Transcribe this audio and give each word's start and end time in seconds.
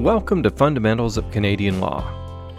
Welcome 0.00 0.42
to 0.44 0.50
Fundamentals 0.50 1.18
of 1.18 1.30
Canadian 1.30 1.78
Law. 1.78 2.10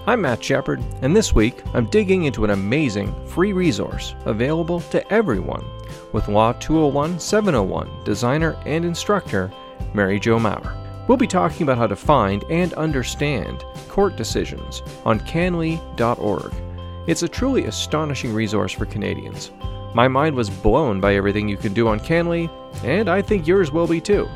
I'm 0.06 0.22
Matt 0.22 0.44
Shepard, 0.44 0.80
and 1.02 1.16
this 1.16 1.34
week 1.34 1.64
I'm 1.74 1.90
digging 1.90 2.26
into 2.26 2.44
an 2.44 2.52
amazing 2.52 3.16
free 3.26 3.52
resource 3.52 4.14
available 4.26 4.80
to 4.92 5.12
everyone 5.12 5.66
with 6.14 6.28
Law 6.28 6.54
201 6.54 7.20
701 7.20 8.04
designer 8.04 8.56
and 8.68 8.86
instructor 8.86 9.52
Mary 9.96 10.20
Jo 10.20 10.38
Maur. 10.38 10.62
We'll 11.08 11.18
be 11.18 11.26
talking 11.26 11.64
about 11.64 11.80
how 11.80 11.88
to 11.88 11.96
find 11.96 12.44
and 12.52 12.76
understand 12.76 13.66
court 13.90 14.16
decisions 14.18 14.84
on 15.04 15.20
canlii.org. 15.22 16.54
It's 17.08 17.24
a 17.24 17.28
truly 17.28 17.66
astonishing 17.66 18.36
resource 18.36 18.72
for 18.72 18.86
Canadians. 18.86 19.50
My 19.96 20.08
mind 20.08 20.36
was 20.36 20.52
blown 20.52 21.02
by 21.02 21.16
everything 21.16 21.50
you 21.50 21.58
can 21.58 21.74
do 21.74 21.88
on 21.88 22.02
CanLII, 22.02 22.52
and 22.84 23.10
I 23.10 23.24
think 23.24 23.48
yours 23.48 23.72
will 23.72 23.88
be 23.88 24.00
too. 24.00 24.30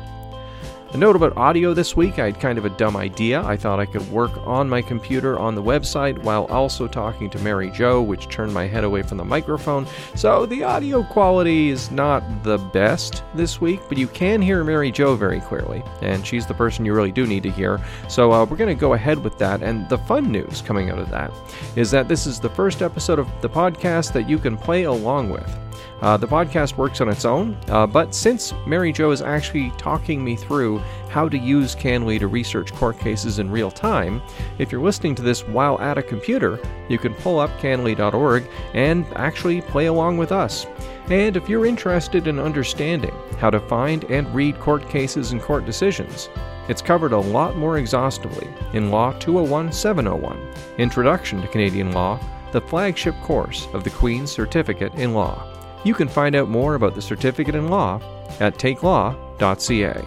A 0.92 0.96
note 0.96 1.16
about 1.16 1.36
audio 1.36 1.74
this 1.74 1.96
week 1.96 2.20
I 2.20 2.26
had 2.26 2.40
kind 2.40 2.58
of 2.58 2.64
a 2.64 2.70
dumb 2.70 2.96
idea. 2.96 3.42
I 3.42 3.56
thought 3.56 3.80
I 3.80 3.86
could 3.86 4.08
work 4.10 4.30
on 4.46 4.68
my 4.68 4.80
computer 4.80 5.36
on 5.36 5.56
the 5.56 5.62
website 5.62 6.16
while 6.22 6.44
also 6.44 6.86
talking 6.86 7.28
to 7.30 7.38
Mary 7.40 7.70
Jo, 7.72 8.00
which 8.00 8.28
turned 8.28 8.54
my 8.54 8.66
head 8.66 8.84
away 8.84 9.02
from 9.02 9.18
the 9.18 9.24
microphone. 9.24 9.86
So 10.14 10.46
the 10.46 10.62
audio 10.62 11.02
quality 11.02 11.70
is 11.70 11.90
not 11.90 12.22
the 12.44 12.58
best 12.58 13.24
this 13.34 13.60
week, 13.60 13.80
but 13.88 13.98
you 13.98 14.06
can 14.06 14.40
hear 14.40 14.62
Mary 14.62 14.92
Jo 14.92 15.16
very 15.16 15.40
clearly, 15.40 15.82
and 16.02 16.24
she's 16.24 16.46
the 16.46 16.54
person 16.54 16.86
you 16.86 16.94
really 16.94 17.12
do 17.12 17.26
need 17.26 17.42
to 17.42 17.50
hear. 17.50 17.80
So 18.08 18.32
uh, 18.32 18.44
we're 18.44 18.56
going 18.56 18.74
to 18.74 18.80
go 18.80 18.94
ahead 18.94 19.18
with 19.18 19.36
that. 19.38 19.64
And 19.64 19.88
the 19.88 19.98
fun 19.98 20.30
news 20.30 20.62
coming 20.62 20.88
out 20.90 21.00
of 21.00 21.10
that 21.10 21.32
is 21.74 21.90
that 21.90 22.06
this 22.06 22.28
is 22.28 22.38
the 22.38 22.50
first 22.50 22.80
episode 22.80 23.18
of 23.18 23.28
the 23.42 23.50
podcast 23.50 24.12
that 24.12 24.28
you 24.28 24.38
can 24.38 24.56
play 24.56 24.84
along 24.84 25.30
with. 25.30 25.65
Uh, 26.02 26.16
the 26.16 26.26
podcast 26.26 26.76
works 26.76 27.00
on 27.00 27.08
its 27.08 27.24
own, 27.24 27.56
uh, 27.68 27.86
but 27.86 28.14
since 28.14 28.52
Mary 28.66 28.92
Jo 28.92 29.10
is 29.10 29.22
actually 29.22 29.70
talking 29.78 30.22
me 30.22 30.36
through 30.36 30.78
how 31.08 31.26
to 31.28 31.38
use 31.38 31.74
CanLII 31.74 32.18
to 32.18 32.26
research 32.26 32.72
court 32.74 32.98
cases 32.98 33.38
in 33.38 33.50
real 33.50 33.70
time, 33.70 34.20
if 34.58 34.70
you're 34.70 34.82
listening 34.82 35.14
to 35.14 35.22
this 35.22 35.46
while 35.48 35.80
at 35.80 35.96
a 35.96 36.02
computer, 36.02 36.60
you 36.90 36.98
can 36.98 37.14
pull 37.14 37.38
up 37.38 37.50
canlii.org 37.58 38.46
and 38.74 39.06
actually 39.16 39.62
play 39.62 39.86
along 39.86 40.18
with 40.18 40.32
us. 40.32 40.66
And 41.08 41.36
if 41.36 41.48
you're 41.48 41.64
interested 41.64 42.26
in 42.26 42.38
understanding 42.38 43.14
how 43.38 43.48
to 43.48 43.60
find 43.60 44.04
and 44.04 44.32
read 44.34 44.60
court 44.60 44.88
cases 44.90 45.32
and 45.32 45.40
court 45.40 45.64
decisions, 45.64 46.28
it's 46.68 46.82
covered 46.82 47.12
a 47.12 47.18
lot 47.18 47.56
more 47.56 47.78
exhaustively 47.78 48.48
in 48.74 48.90
Law 48.90 49.12
201 49.12 49.72
701 49.72 50.36
Introduction 50.78 51.40
to 51.40 51.48
Canadian 51.48 51.92
Law, 51.92 52.20
the 52.52 52.60
flagship 52.60 53.14
course 53.22 53.68
of 53.72 53.84
the 53.84 53.90
Queen's 53.90 54.32
Certificate 54.32 54.92
in 54.96 55.14
Law. 55.14 55.55
You 55.86 55.94
can 55.94 56.08
find 56.08 56.34
out 56.34 56.48
more 56.48 56.74
about 56.74 56.96
the 56.96 57.00
certificate 57.00 57.54
in 57.54 57.68
law 57.68 58.00
at 58.40 58.58
takelaw.ca. 58.58 60.02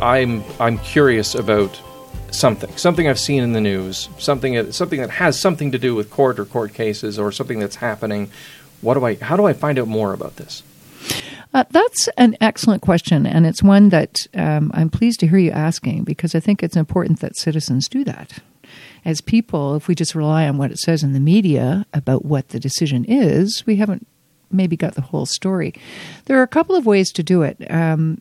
I'm 0.00 0.42
I'm 0.58 0.78
curious 0.78 1.34
about 1.34 1.78
something, 2.30 2.74
something 2.78 3.06
I've 3.06 3.18
seen 3.18 3.42
in 3.42 3.52
the 3.52 3.60
news, 3.60 4.08
something 4.18 4.72
something 4.72 4.98
that 5.02 5.10
has 5.10 5.38
something 5.38 5.72
to 5.72 5.78
do 5.78 5.94
with 5.94 6.08
court 6.08 6.38
or 6.38 6.46
court 6.46 6.72
cases 6.72 7.18
or 7.18 7.30
something 7.32 7.58
that's 7.58 7.76
happening. 7.76 8.30
What 8.80 8.94
do 8.94 9.04
I? 9.04 9.16
How 9.16 9.36
do 9.36 9.44
I 9.44 9.52
find 9.52 9.78
out 9.78 9.86
more 9.86 10.14
about 10.14 10.36
this? 10.36 10.62
Uh, 11.52 11.64
that's 11.68 12.08
an 12.16 12.34
excellent 12.40 12.80
question, 12.80 13.26
and 13.26 13.44
it's 13.44 13.62
one 13.62 13.90
that 13.90 14.16
um, 14.32 14.70
I'm 14.72 14.88
pleased 14.88 15.20
to 15.20 15.26
hear 15.26 15.38
you 15.38 15.50
asking 15.50 16.04
because 16.04 16.34
I 16.34 16.40
think 16.40 16.62
it's 16.62 16.76
important 16.76 17.20
that 17.20 17.36
citizens 17.36 17.88
do 17.88 18.04
that 18.04 18.40
as 19.04 19.20
people, 19.20 19.76
if 19.76 19.88
we 19.88 19.94
just 19.94 20.14
rely 20.14 20.48
on 20.48 20.58
what 20.58 20.70
it 20.70 20.78
says 20.78 21.02
in 21.02 21.12
the 21.12 21.20
media 21.20 21.86
about 21.92 22.24
what 22.24 22.48
the 22.48 22.60
decision 22.60 23.04
is, 23.04 23.64
we 23.66 23.76
haven't 23.76 24.06
maybe 24.50 24.76
got 24.76 24.94
the 24.94 25.02
whole 25.02 25.26
story. 25.26 25.74
There 26.24 26.38
are 26.38 26.42
a 26.42 26.48
couple 26.48 26.74
of 26.74 26.86
ways 26.86 27.10
to 27.12 27.22
do 27.22 27.42
it. 27.42 27.70
Um, 27.70 28.20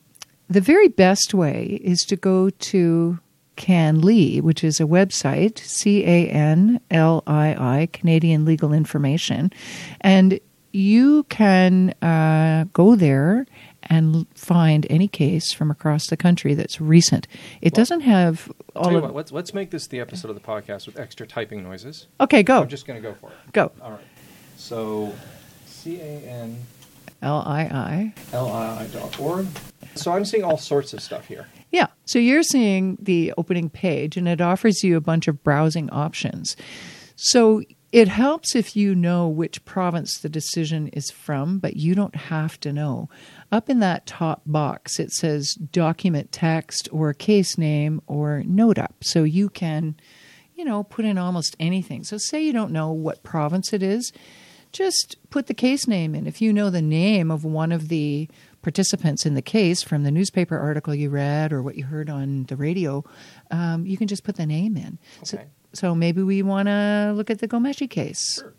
the 0.49 0.61
very 0.61 0.87
best 0.87 1.33
way 1.33 1.79
is 1.83 2.01
to 2.01 2.15
go 2.15 2.49
to 2.49 3.19
CanLII, 3.57 4.41
which 4.41 4.63
is 4.63 4.79
a 4.79 4.83
website, 4.83 5.57
C 5.59 6.03
A 6.05 6.29
N 6.29 6.79
L 6.91 7.23
I 7.27 7.81
I, 7.81 7.89
Canadian 7.91 8.45
Legal 8.45 8.71
Information, 8.71 9.51
and 10.01 10.39
you 10.71 11.23
can 11.23 11.89
uh, 12.01 12.65
go 12.73 12.95
there 12.95 13.45
and 13.89 14.27
find 14.35 14.85
any 14.89 15.07
case 15.07 15.53
from 15.53 15.71
across 15.71 16.07
the 16.07 16.17
country 16.17 16.53
that's 16.53 16.79
recent. 16.79 17.27
It 17.61 17.73
well, 17.73 17.81
doesn't 17.81 18.01
have 18.01 18.51
all 18.75 18.95
of. 18.95 19.03
What, 19.03 19.15
let's 19.15 19.31
let's 19.31 19.53
make 19.53 19.71
this 19.71 19.87
the 19.87 19.99
episode 19.99 20.29
of 20.29 20.35
the 20.35 20.41
podcast 20.41 20.85
with 20.85 20.99
extra 20.99 21.25
typing 21.25 21.63
noises. 21.63 22.07
Okay, 22.19 22.43
go. 22.43 22.61
I'm 22.61 22.69
just 22.69 22.85
going 22.85 23.01
to 23.01 23.07
go 23.07 23.15
for 23.15 23.29
it. 23.29 23.53
Go. 23.53 23.71
All 23.81 23.91
right. 23.91 24.01
So, 24.57 25.13
C 25.65 25.99
A 25.99 26.03
N 26.03 26.57
L 27.21 27.43
I 27.45 27.61
I 27.61 28.13
L 28.33 28.51
I 28.51 28.81
I 28.81 28.87
dot 28.87 29.19
org. 29.19 29.47
So 29.95 30.11
I'm 30.11 30.25
seeing 30.25 30.43
all 30.43 30.57
sorts 30.57 30.93
of 30.93 31.01
stuff 31.01 31.25
here. 31.25 31.47
Yeah. 31.71 31.87
So 32.05 32.19
you're 32.19 32.43
seeing 32.43 32.97
the 33.01 33.33
opening 33.37 33.69
page, 33.69 34.17
and 34.17 34.27
it 34.27 34.41
offers 34.41 34.83
you 34.83 34.97
a 34.97 35.01
bunch 35.01 35.27
of 35.27 35.43
browsing 35.43 35.89
options. 35.89 36.55
So 37.15 37.63
it 37.91 38.09
helps 38.09 38.55
if 38.55 38.75
you 38.75 38.93
know 38.93 39.27
which 39.29 39.63
province 39.63 40.19
the 40.19 40.29
decision 40.29 40.89
is 40.89 41.09
from, 41.09 41.59
but 41.59 41.77
you 41.77 41.95
don't 41.95 42.15
have 42.15 42.59
to 42.59 42.73
know. 42.73 43.09
Up 43.51 43.69
in 43.69 43.79
that 43.79 44.05
top 44.05 44.41
box, 44.45 44.99
it 44.99 45.11
says 45.11 45.53
document 45.53 46.31
text 46.31 46.89
or 46.91 47.13
case 47.13 47.57
name 47.57 48.01
or 48.05 48.43
note 48.45 48.77
up. 48.77 48.95
So 49.01 49.23
you 49.23 49.49
can, 49.49 49.95
you 50.53 50.65
know, 50.65 50.83
put 50.83 51.05
in 51.05 51.17
almost 51.17 51.55
anything. 51.59 52.03
So, 52.03 52.17
say 52.17 52.43
you 52.43 52.51
don't 52.51 52.71
know 52.71 52.91
what 52.91 53.23
province 53.23 53.71
it 53.71 53.81
is, 53.81 54.11
just 54.73 55.15
put 55.29 55.47
the 55.47 55.53
case 55.53 55.87
name 55.87 56.13
in. 56.13 56.27
If 56.27 56.41
you 56.41 56.51
know 56.51 56.69
the 56.69 56.81
name 56.81 57.31
of 57.31 57.45
one 57.45 57.71
of 57.71 57.87
the 57.87 58.27
participants 58.61 59.25
in 59.25 59.33
the 59.33 59.41
case 59.41 59.81
from 59.81 60.03
the 60.03 60.11
newspaper 60.11 60.57
article 60.57 60.93
you 60.93 61.09
read 61.09 61.53
or 61.53 61.61
what 61.63 61.77
you 61.77 61.85
heard 61.85 62.09
on 62.09 62.43
the 62.45 62.57
radio, 62.57 63.03
um, 63.49 63.85
you 63.85 63.95
can 63.95 64.07
just 64.07 64.25
put 64.25 64.35
the 64.35 64.45
name 64.45 64.75
in. 64.75 64.99
Okay. 65.19 65.23
So, 65.23 65.39
so 65.77 65.93
maybe 65.93 66.23
we 66.23 66.41
want 66.41 66.67
to 66.67 67.13
look 67.15 67.29
at 67.29 67.39
the 67.39 67.47
Ghomeshi 67.47 67.89
case. 67.89 68.39
Sure. 68.39 68.53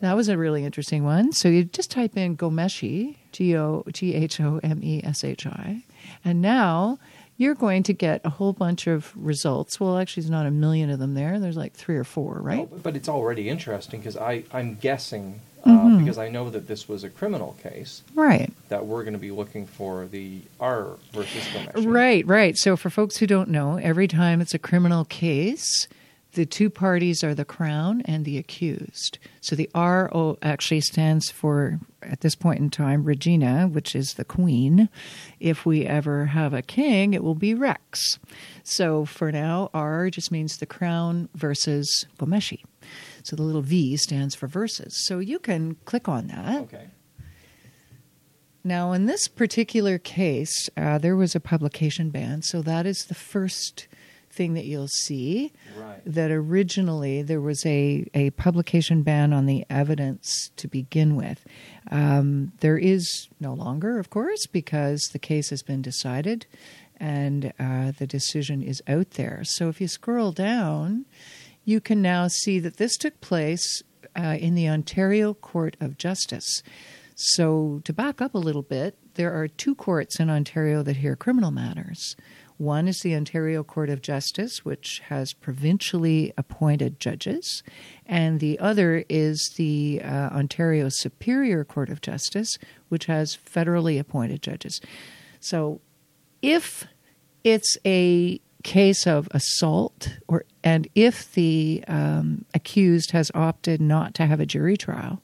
That 0.00 0.14
was 0.14 0.28
a 0.28 0.36
really 0.36 0.64
interesting 0.64 1.04
one. 1.04 1.32
So 1.32 1.48
you 1.48 1.64
just 1.64 1.90
type 1.90 2.16
in 2.16 2.36
Ghomeshi, 2.36 3.16
G 3.32 3.56
O 3.56 3.84
G 3.92 4.14
H 4.14 4.40
O 4.40 4.60
M 4.62 4.80
E 4.82 5.02
S 5.04 5.24
H 5.24 5.46
I, 5.46 5.82
and 6.24 6.42
now 6.42 6.98
you're 7.38 7.54
going 7.54 7.82
to 7.84 7.92
get 7.92 8.20
a 8.24 8.30
whole 8.30 8.52
bunch 8.52 8.86
of 8.86 9.12
results. 9.14 9.78
Well, 9.78 9.98
actually, 9.98 10.22
there's 10.22 10.30
not 10.30 10.46
a 10.46 10.50
million 10.50 10.90
of 10.90 10.98
them 10.98 11.14
there. 11.14 11.38
There's 11.38 11.56
like 11.56 11.74
three 11.74 11.96
or 11.96 12.04
four, 12.04 12.38
right? 12.40 12.68
but 12.82 12.96
it's 12.96 13.08
already 13.08 13.48
interesting 13.48 14.00
because 14.00 14.16
I'm 14.16 14.76
guessing 14.76 15.40
uh, 15.64 15.70
mm-hmm. 15.70 15.98
because 15.98 16.18
I 16.18 16.28
know 16.28 16.48
that 16.50 16.68
this 16.68 16.88
was 16.88 17.02
a 17.02 17.10
criminal 17.10 17.56
case, 17.62 18.02
right? 18.14 18.52
That 18.68 18.86
we're 18.86 19.02
going 19.02 19.14
to 19.14 19.18
be 19.18 19.30
looking 19.30 19.66
for 19.66 20.06
the 20.06 20.40
R 20.60 20.96
versus 21.12 21.44
Ghomeshi. 21.44 21.92
Right, 21.92 22.26
right. 22.26 22.56
So 22.56 22.76
for 22.76 22.88
folks 22.90 23.16
who 23.16 23.26
don't 23.26 23.48
know, 23.48 23.76
every 23.76 24.08
time 24.08 24.40
it's 24.40 24.54
a 24.54 24.58
criminal 24.58 25.04
case 25.04 25.88
the 26.36 26.46
two 26.46 26.68
parties 26.68 27.24
are 27.24 27.34
the 27.34 27.46
crown 27.46 28.02
and 28.04 28.24
the 28.24 28.36
accused. 28.36 29.18
So 29.40 29.56
the 29.56 29.70
RO 29.74 30.36
actually 30.42 30.82
stands 30.82 31.30
for, 31.30 31.80
at 32.02 32.20
this 32.20 32.34
point 32.34 32.60
in 32.60 32.68
time, 32.68 33.04
Regina, 33.04 33.66
which 33.66 33.96
is 33.96 34.10
the 34.10 34.24
queen. 34.24 34.90
If 35.40 35.64
we 35.64 35.86
ever 35.86 36.26
have 36.26 36.52
a 36.52 36.60
king, 36.60 37.14
it 37.14 37.24
will 37.24 37.34
be 37.34 37.54
Rex. 37.54 38.18
So 38.62 39.06
for 39.06 39.32
now, 39.32 39.70
R 39.72 40.10
just 40.10 40.30
means 40.30 40.58
the 40.58 40.66
crown 40.66 41.30
versus 41.34 42.06
Ghomeshi. 42.18 42.62
So 43.22 43.34
the 43.34 43.42
little 43.42 43.62
V 43.62 43.96
stands 43.96 44.34
for 44.34 44.46
versus. 44.46 44.94
So 45.06 45.18
you 45.18 45.38
can 45.38 45.76
click 45.86 46.06
on 46.06 46.26
that. 46.28 46.62
Okay. 46.64 46.88
Now, 48.62 48.92
in 48.92 49.06
this 49.06 49.26
particular 49.26 49.96
case, 49.96 50.68
uh, 50.76 50.98
there 50.98 51.16
was 51.16 51.34
a 51.34 51.40
publication 51.40 52.10
ban, 52.10 52.42
so 52.42 52.60
that 52.62 52.84
is 52.84 53.06
the 53.08 53.14
first 53.14 53.86
thing 54.36 54.54
that 54.54 54.66
you'll 54.66 54.88
see. 54.88 55.52
Right. 55.76 56.00
That 56.04 56.30
originally 56.30 57.22
there 57.22 57.40
was 57.40 57.64
a, 57.66 58.06
a 58.14 58.30
publication 58.30 59.02
ban 59.02 59.32
on 59.32 59.46
the 59.46 59.64
evidence 59.68 60.50
to 60.56 60.68
begin 60.68 61.16
with. 61.16 61.44
Um, 61.90 62.52
there 62.60 62.78
is 62.78 63.28
no 63.40 63.54
longer, 63.54 63.98
of 63.98 64.10
course, 64.10 64.46
because 64.46 65.00
the 65.12 65.18
case 65.18 65.50
has 65.50 65.62
been 65.62 65.82
decided 65.82 66.46
and 66.98 67.52
uh, 67.58 67.92
the 67.98 68.06
decision 68.06 68.62
is 68.62 68.82
out 68.86 69.10
there. 69.12 69.42
So 69.44 69.68
if 69.68 69.80
you 69.80 69.88
scroll 69.88 70.32
down, 70.32 71.04
you 71.64 71.80
can 71.80 72.00
now 72.00 72.28
see 72.28 72.58
that 72.60 72.76
this 72.76 72.96
took 72.96 73.20
place 73.20 73.82
uh, 74.16 74.36
in 74.38 74.54
the 74.54 74.68
Ontario 74.68 75.34
Court 75.34 75.76
of 75.80 75.98
Justice. 75.98 76.62
So, 77.18 77.80
to 77.84 77.94
back 77.94 78.20
up 78.20 78.34
a 78.34 78.38
little 78.38 78.62
bit, 78.62 78.98
there 79.14 79.32
are 79.32 79.48
two 79.48 79.74
courts 79.74 80.20
in 80.20 80.28
Ontario 80.28 80.82
that 80.82 80.98
hear 80.98 81.16
criminal 81.16 81.50
matters. 81.50 82.14
One 82.58 82.88
is 82.88 83.00
the 83.00 83.14
Ontario 83.14 83.62
Court 83.62 83.90
of 83.90 84.00
Justice, 84.00 84.64
which 84.64 85.02
has 85.08 85.34
provincially 85.34 86.32
appointed 86.38 86.98
judges, 86.98 87.62
and 88.06 88.40
the 88.40 88.58
other 88.58 89.04
is 89.10 89.52
the 89.56 90.00
uh, 90.02 90.30
Ontario 90.30 90.88
Superior 90.88 91.64
Court 91.64 91.90
of 91.90 92.00
Justice, 92.00 92.56
which 92.88 93.06
has 93.06 93.36
federally 93.36 94.00
appointed 94.00 94.42
judges. 94.42 94.80
So 95.38 95.80
if 96.40 96.86
it's 97.44 97.76
a 97.84 98.40
case 98.62 99.06
of 99.06 99.28
assault 99.30 100.16
or 100.26 100.44
and 100.64 100.88
if 100.96 101.32
the 101.34 101.84
um, 101.86 102.44
accused 102.52 103.12
has 103.12 103.30
opted 103.32 103.80
not 103.80 104.12
to 104.12 104.26
have 104.26 104.40
a 104.40 104.46
jury 104.46 104.76
trial 104.76 105.22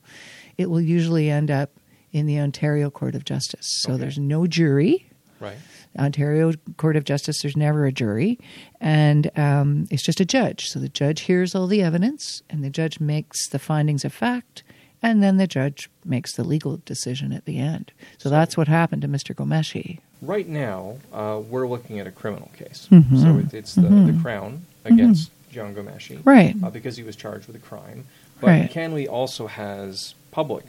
it 0.57 0.71
will 0.71 0.81
usually 0.81 1.29
end 1.29 1.51
up 1.51 1.71
in 2.13 2.27
the 2.27 2.39
ontario 2.39 2.89
court 2.89 3.17
of 3.17 3.25
justice 3.25 3.67
so 3.81 3.93
okay. 3.95 4.01
there's 4.01 4.19
no 4.19 4.47
jury 4.47 5.11
Right. 5.43 5.57
Ontario 5.99 6.53
Court 6.77 6.97
of 6.97 7.05
Justice, 7.05 7.43
there's 7.43 7.57
never 7.57 7.85
a 7.85 7.93
jury, 7.93 8.39
and 8.81 9.31
um, 9.37 9.87
it's 9.91 10.03
just 10.03 10.21
a 10.21 10.25
judge. 10.25 10.69
So 10.69 10.79
the 10.79 10.89
judge 10.89 11.23
hears 11.23 11.55
all 11.55 11.67
the 11.67 11.83
evidence, 11.83 12.43
and 12.49 12.65
the 12.65 12.71
judge 12.71 13.01
makes 13.01 13.49
the 13.49 13.59
findings 13.59 14.05
of 14.05 14.13
fact, 14.13 14.63
and 15.03 15.23
then 15.23 15.37
the 15.37 15.47
judge 15.47 15.91
makes 16.05 16.35
the 16.35 16.45
legal 16.45 16.81
decision 16.87 17.33
at 17.33 17.45
the 17.45 17.59
end. 17.59 17.93
So, 18.19 18.25
So- 18.25 18.31
that's 18.31 18.57
what 18.57 18.69
happened 18.69 19.03
to 19.03 19.09
Mr. 19.09 19.35
Ghomeshi. 19.35 19.99
Right 20.23 20.49
now, 20.49 20.99
uh, 21.13 21.41
we're 21.51 21.67
looking 21.67 21.99
at 21.99 22.07
a 22.07 22.13
criminal 22.13 22.51
case. 22.57 22.87
Mhm. 22.91 23.21
So 23.21 23.39
it, 23.39 23.53
it's 23.53 23.75
the, 23.75 23.83
the 23.83 23.89
Mhm. 24.13 24.23
Crown 24.23 24.63
against 24.85 25.33
Jian 25.53 25.75
Ghomeshi. 25.75 26.21
Right. 26.25 26.55
Uh, 26.63 26.71
because 26.71 26.97
he 26.97 27.03
was 27.03 27.17
charged 27.17 27.49
with 27.49 27.57
a 27.57 27.59
crime. 27.59 28.05
But 28.41 28.47
Right. 28.47 28.71
CanLII 28.73 29.09
also 29.09 29.49
has 29.49 30.15
public 30.31 30.65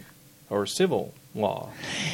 or 0.54 0.68
civil 0.68 1.14
law. 1.34 1.70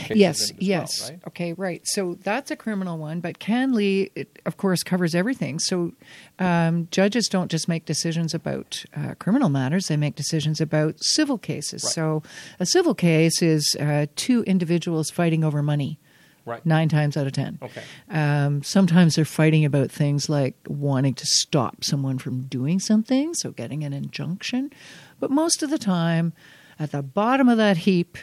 Yes, 0.09 0.49
in 0.49 0.55
it 0.55 0.61
as 0.61 0.67
yes. 0.67 1.01
well, 1.01 1.09
right? 1.09 1.19
Okay, 1.27 1.53
right. 1.53 1.81
So 1.83 2.15
that's 2.23 2.51
a 2.51 2.55
criminal 2.55 2.97
one, 2.97 3.19
but 3.19 3.37
CanLII, 3.39 4.11
it, 4.15 4.39
of 4.45 4.55
course, 4.55 4.81
covers 4.81 5.13
everything. 5.13 5.59
So 5.59 5.91
um, 6.39 6.87
judges 6.89 7.27
don't 7.27 7.51
just 7.51 7.67
make 7.67 7.85
decisions 7.85 8.33
about 8.33 8.85
uh, 8.95 9.15
criminal 9.19 9.49
matters; 9.49 9.87
they 9.87 9.97
make 9.97 10.15
decisions 10.15 10.61
about 10.61 10.95
civil 11.03 11.37
cases. 11.37 11.83
Right. 11.83 11.93
So 11.93 12.23
a 12.61 12.65
civil 12.65 12.95
case 12.95 13.41
is 13.41 13.75
uh, 13.79 14.05
two 14.15 14.43
individuals 14.43 15.09
fighting 15.09 15.43
over 15.43 15.61
money. 15.61 15.99
Right. 16.45 16.65
Nine 16.65 16.89
times 16.89 17.17
out 17.17 17.27
of 17.27 17.33
ten. 17.33 17.59
Okay. 17.61 17.83
Um, 18.09 18.63
sometimes 18.63 19.15
they're 19.15 19.25
fighting 19.25 19.65
about 19.65 19.91
things 19.91 20.29
like 20.29 20.55
wanting 20.67 21.13
to 21.15 21.25
stop 21.25 21.83
someone 21.83 22.17
from 22.17 22.43
doing 22.43 22.79
something, 22.79 23.33
so 23.33 23.51
getting 23.51 23.83
an 23.83 23.91
injunction. 23.91 24.71
But 25.19 25.29
most 25.29 25.61
of 25.61 25.69
the 25.69 25.77
time, 25.77 26.33
at 26.79 26.91
the 26.91 27.01
bottom 27.03 27.49
of 27.49 27.57
that 27.57 27.77
heap, 27.77 28.17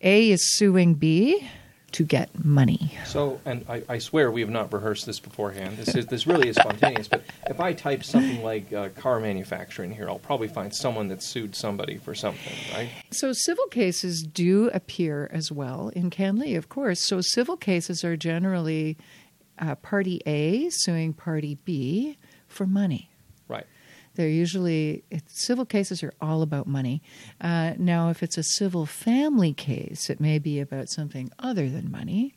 A 0.00 0.30
is 0.30 0.56
suing 0.56 0.94
B 0.94 1.48
to 1.92 2.02
get 2.02 2.44
money. 2.44 2.92
So, 3.06 3.40
and 3.44 3.64
I, 3.68 3.84
I 3.88 3.98
swear 3.98 4.28
we 4.28 4.40
have 4.40 4.50
not 4.50 4.72
rehearsed 4.72 5.06
this 5.06 5.20
beforehand. 5.20 5.76
This 5.76 5.94
is 5.94 6.06
this 6.06 6.26
really 6.26 6.48
is 6.48 6.56
spontaneous. 6.56 7.06
But 7.06 7.22
if 7.48 7.60
I 7.60 7.72
type 7.72 8.02
something 8.02 8.42
like 8.42 8.72
uh, 8.72 8.88
car 8.90 9.20
manufacturing 9.20 9.92
here, 9.92 10.08
I'll 10.08 10.18
probably 10.18 10.48
find 10.48 10.74
someone 10.74 11.06
that 11.08 11.22
sued 11.22 11.54
somebody 11.54 11.98
for 11.98 12.12
something, 12.12 12.52
right? 12.74 12.90
So 13.12 13.32
civil 13.32 13.66
cases 13.68 14.22
do 14.22 14.70
appear 14.74 15.30
as 15.32 15.52
well 15.52 15.90
in 15.90 16.10
CanLII, 16.10 16.56
of 16.56 16.68
course. 16.68 17.06
So 17.06 17.20
civil 17.20 17.56
cases 17.56 18.02
are 18.02 18.16
generally 18.16 18.98
uh, 19.60 19.76
party 19.76 20.20
A 20.26 20.68
suing 20.70 21.12
party 21.12 21.58
B 21.64 22.18
for 22.48 22.66
money. 22.66 23.08
They're 24.14 24.28
usually 24.28 25.04
civil 25.26 25.64
cases 25.64 26.02
are 26.02 26.14
all 26.20 26.42
about 26.42 26.66
money. 26.66 27.02
Uh, 27.40 27.74
now, 27.78 28.10
if 28.10 28.22
it's 28.22 28.38
a 28.38 28.42
civil 28.42 28.86
family 28.86 29.52
case, 29.52 30.08
it 30.08 30.20
may 30.20 30.38
be 30.38 30.60
about 30.60 30.88
something 30.88 31.30
other 31.38 31.68
than 31.68 31.90
money. 31.90 32.34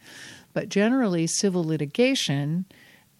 But 0.53 0.69
generally, 0.69 1.27
civil 1.27 1.63
litigation, 1.63 2.65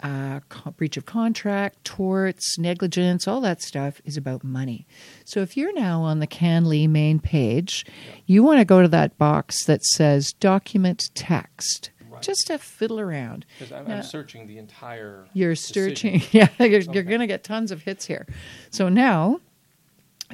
uh, 0.02 0.40
co- 0.48 0.72
breach 0.72 0.96
of 0.96 1.06
contract, 1.06 1.84
torts, 1.84 2.58
negligence, 2.58 3.26
all 3.26 3.40
that 3.40 3.62
stuff 3.62 4.00
is 4.04 4.16
about 4.16 4.44
money. 4.44 4.86
So 5.24 5.40
if 5.40 5.56
you're 5.56 5.74
now 5.74 6.02
on 6.02 6.18
the 6.18 6.26
CanLII 6.26 6.88
main 6.88 7.18
page, 7.20 7.84
you 8.26 8.42
want 8.42 8.58
to 8.58 8.64
go 8.64 8.82
to 8.82 8.88
that 8.88 9.18
box 9.18 9.64
that 9.64 9.84
says 9.84 10.32
document 10.32 11.10
text. 11.14 11.90
Right. 12.18 12.24
Just 12.24 12.46
to 12.48 12.58
fiddle 12.58 13.00
around. 13.00 13.46
Because 13.58 13.72
I'm, 13.72 13.90
I'm 13.90 14.02
searching 14.02 14.46
the 14.46 14.58
entire. 14.58 15.26
you're 15.32 15.54
decision. 15.54 16.20
searching. 16.20 16.22
Yeah, 16.32 16.48
you're, 16.58 16.80
you're 16.80 17.02
going 17.02 17.20
to 17.20 17.26
get 17.26 17.44
tons 17.44 17.70
of 17.70 17.82
hits 17.82 18.06
here. 18.06 18.26
So 18.70 18.88
now 18.88 19.40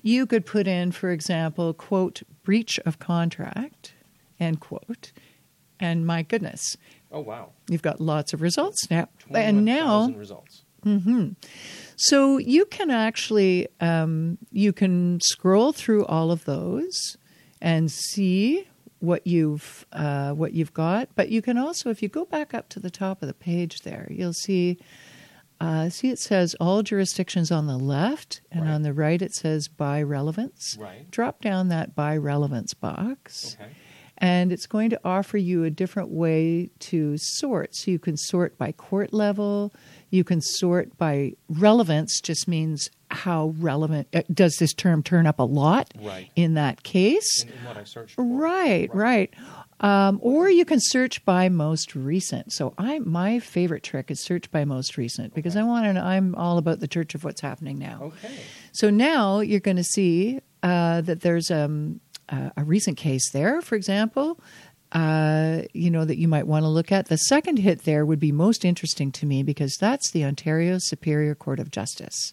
you 0.02 0.26
could 0.26 0.44
put 0.46 0.66
in, 0.66 0.92
for 0.92 1.10
example, 1.10 1.72
quote, 1.74 2.22
breach 2.42 2.78
of 2.84 2.98
contract, 2.98 3.94
end 4.40 4.60
quote. 4.60 5.12
And 5.80 6.06
my 6.06 6.22
goodness, 6.22 6.76
Oh 7.12 7.20
wow. 7.20 7.50
you've 7.68 7.82
got 7.82 8.00
lots 8.00 8.32
of 8.32 8.40
results 8.42 8.90
now. 8.90 9.08
And 9.32 9.64
now, 9.64 10.06
21,000 10.06 10.16
results. 10.18 10.64
so 11.96 12.38
you 12.38 12.64
can 12.66 12.90
actually, 12.90 13.68
um, 13.80 14.38
you 14.50 14.72
can 14.72 15.20
scroll 15.22 15.72
through 15.72 16.04
all 16.06 16.30
of 16.30 16.44
those 16.44 17.16
and 17.60 17.90
see 17.90 18.68
what 19.04 19.26
you've 19.26 19.86
uh, 19.92 20.32
what 20.32 20.52
you've 20.52 20.74
got. 20.74 21.08
But 21.14 21.28
you 21.28 21.42
can 21.42 21.56
also, 21.58 21.90
if 21.90 22.02
you 22.02 22.08
go 22.08 22.24
back 22.24 22.54
up 22.54 22.68
to 22.70 22.80
the 22.80 22.90
top 22.90 23.22
of 23.22 23.28
the 23.28 23.34
page, 23.34 23.80
there 23.82 24.06
you'll 24.10 24.32
see. 24.32 24.78
Uh, 25.60 25.88
see, 25.88 26.10
it 26.10 26.18
says 26.18 26.54
all 26.60 26.82
jurisdictions 26.82 27.50
on 27.52 27.66
the 27.68 27.78
left, 27.78 28.40
and 28.50 28.62
Right. 28.64 28.70
on 28.72 28.82
the 28.82 28.92
right 28.92 29.22
it 29.22 29.32
says 29.32 29.68
by 29.68 30.02
relevance. 30.02 30.76
Right. 30.78 31.08
Drop 31.10 31.40
down 31.40 31.68
that 31.68 31.94
by 31.94 32.16
relevance 32.16 32.74
box, 32.74 33.56
Okay. 33.60 33.70
and 34.18 34.52
it's 34.52 34.66
going 34.66 34.90
to 34.90 35.00
offer 35.04 35.38
you 35.38 35.62
a 35.62 35.70
different 35.70 36.10
way 36.10 36.70
to 36.80 37.14
sort. 37.16 37.74
So 37.76 37.92
you 37.92 38.00
can 38.00 38.16
sort 38.16 38.58
by 38.58 38.72
court 38.72 39.12
level. 39.14 39.72
You 40.10 40.24
can 40.24 40.40
sort 40.42 40.98
by 40.98 41.34
relevance. 41.48 42.20
Just 42.20 42.48
means 42.48 42.90
how 43.14 43.54
relevant 43.58 44.08
uh, 44.14 44.22
does 44.32 44.56
this 44.56 44.72
term 44.74 45.02
turn 45.02 45.26
up 45.26 45.38
a 45.38 45.44
lot 45.44 45.92
Right. 46.00 46.30
in 46.36 46.54
that 46.54 46.82
case. 46.82 47.44
In, 47.44 47.48
in 47.50 47.64
what 47.64 47.76
I 47.76 47.84
searched 47.84 48.14
for. 48.16 48.24
Right, 48.24 48.92
right. 48.94 49.32
Um, 49.80 50.18
or 50.22 50.48
you 50.48 50.64
can 50.64 50.78
search 50.80 51.24
by 51.24 51.48
most 51.48 51.94
recent. 51.94 52.52
So 52.52 52.74
I, 52.78 53.00
my 53.00 53.38
favorite 53.40 53.82
trick 53.82 54.10
is 54.10 54.20
search 54.20 54.50
by 54.50 54.64
most 54.64 54.96
recent 54.96 55.34
because 55.34 55.54
Okay. 55.56 55.62
I 55.64 55.66
want 55.66 55.96
to. 55.96 56.00
I'm 56.02 56.34
all 56.36 56.58
about 56.58 56.80
the 56.80 56.88
church 56.88 57.14
of 57.14 57.24
what's 57.24 57.40
happening 57.40 57.78
now. 57.78 57.98
Okay. 58.02 58.34
So 58.72 58.90
now 58.90 59.40
you're 59.40 59.60
going 59.60 59.76
to 59.76 59.84
see 59.84 60.40
uh, 60.62 61.00
that 61.02 61.20
there's 61.22 61.50
um, 61.50 62.00
a, 62.28 62.52
a 62.58 62.64
recent 62.64 62.96
case 62.96 63.30
there, 63.32 63.60
for 63.62 63.74
example. 63.74 64.40
Uh, 64.92 65.62
you 65.72 65.90
know 65.90 66.04
that 66.04 66.18
you 66.18 66.28
might 66.28 66.46
want 66.46 66.62
to 66.62 66.68
look 66.68 66.92
at. 66.92 67.08
The 67.08 67.16
second 67.16 67.58
hit 67.58 67.82
there 67.82 68.06
would 68.06 68.20
be 68.20 68.30
most 68.30 68.64
interesting 68.64 69.10
to 69.12 69.26
me 69.26 69.42
because 69.42 69.76
that's 69.80 70.12
the 70.12 70.24
Ontario 70.24 70.76
Superior 70.78 71.34
Court 71.34 71.58
of 71.58 71.72
Justice. 71.72 72.32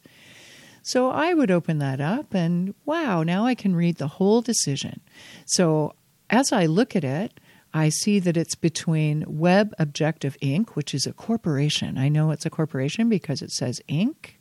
So 0.84 1.10
I 1.12 1.34
would 1.34 1.52
open 1.52 1.78
that 1.80 2.02
up 2.02 2.34
and 2.34 2.74
wow, 2.86 3.24
now 3.24 3.46
I 3.46 3.56
can 3.56 3.76
read 3.76 3.98
the 3.98 4.08
whole 4.08 4.42
decision. 4.42 5.02
So 5.46 5.94
as 6.30 6.52
I 6.52 6.66
look 6.66 6.96
at 6.96 7.04
it, 7.04 7.40
I 7.74 7.90
see 7.90 8.20
that 8.20 8.36
it's 8.36 8.56
between 8.56 9.24
Web 9.28 9.74
Objective 9.80 10.36
Inc., 10.42 10.72
which 10.72 10.94
is 10.94 11.06
a 11.06 11.14
corporation. 11.14 11.98
I 11.98 12.10
know 12.10 12.32
it's 12.32 12.46
a 12.46 12.50
corporation 12.50 13.08
because 13.08 13.42
it 13.42 13.52
says 13.52 13.82
Inc. 13.88 14.32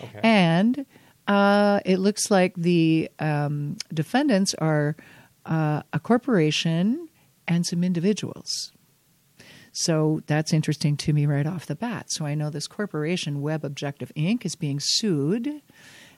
Okay. 0.00 0.20
And 0.22 0.86
uh, 1.26 1.80
it 1.84 1.98
looks 1.98 2.30
like 2.30 2.54
the 2.56 3.10
um, 3.18 3.76
defendants 3.92 4.54
are 4.54 4.96
uh, 5.44 5.82
a 5.92 6.00
corporation 6.00 7.08
and 7.46 7.66
some 7.66 7.84
individuals. 7.84 8.72
So 9.72 10.20
that's 10.26 10.52
interesting 10.52 10.96
to 10.98 11.12
me 11.12 11.26
right 11.26 11.46
off 11.46 11.66
the 11.66 11.74
bat. 11.74 12.06
So 12.10 12.24
I 12.26 12.34
know 12.34 12.50
this 12.50 12.66
corporation, 12.66 13.40
Web 13.40 13.64
Objective 13.64 14.12
Inc., 14.16 14.44
is 14.44 14.54
being 14.56 14.78
sued, 14.80 15.62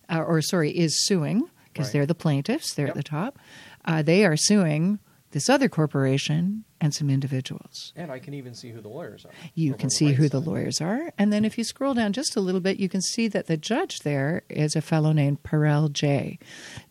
uh, 0.08 0.20
or 0.22 0.40
sorry, 0.42 0.70
is 0.70 1.04
suing 1.06 1.48
because 1.72 1.86
Right. 1.88 1.92
they're 1.92 2.06
the 2.06 2.14
plaintiffs. 2.14 2.74
They're 2.74 2.86
Yep. 2.86 2.96
at 2.96 3.04
the 3.04 3.08
top. 3.08 3.38
Uh, 3.84 4.02
they 4.02 4.24
are 4.24 4.36
suing 4.36 4.98
this 5.32 5.48
other 5.48 5.68
corporation 5.68 6.64
and 6.80 6.94
some 6.94 7.10
individuals. 7.10 7.92
and 7.94 8.10
I 8.10 8.18
can 8.18 8.32
even 8.32 8.54
see 8.54 8.70
who 8.70 8.80
the 8.80 8.88
lawyers 8.88 9.26
are. 9.26 9.30
You 9.54 9.74
can 9.74 9.90
see 9.90 10.12
who 10.12 10.28
the 10.30 10.40
lawyers 10.40 10.80
are. 10.80 11.12
And 11.18 11.30
then 11.30 11.44
if 11.44 11.58
you 11.58 11.64
scroll 11.64 11.92
down 11.92 12.14
just 12.14 12.36
a 12.36 12.40
little 12.40 12.60
bit, 12.60 12.80
you 12.80 12.88
can 12.88 13.02
see 13.02 13.28
that 13.28 13.46
the 13.46 13.58
judge 13.58 14.00
there 14.00 14.42
is 14.48 14.74
a 14.74 14.80
fellow 14.80 15.12
named 15.12 15.42
Perell 15.42 15.92
J. 15.92 16.38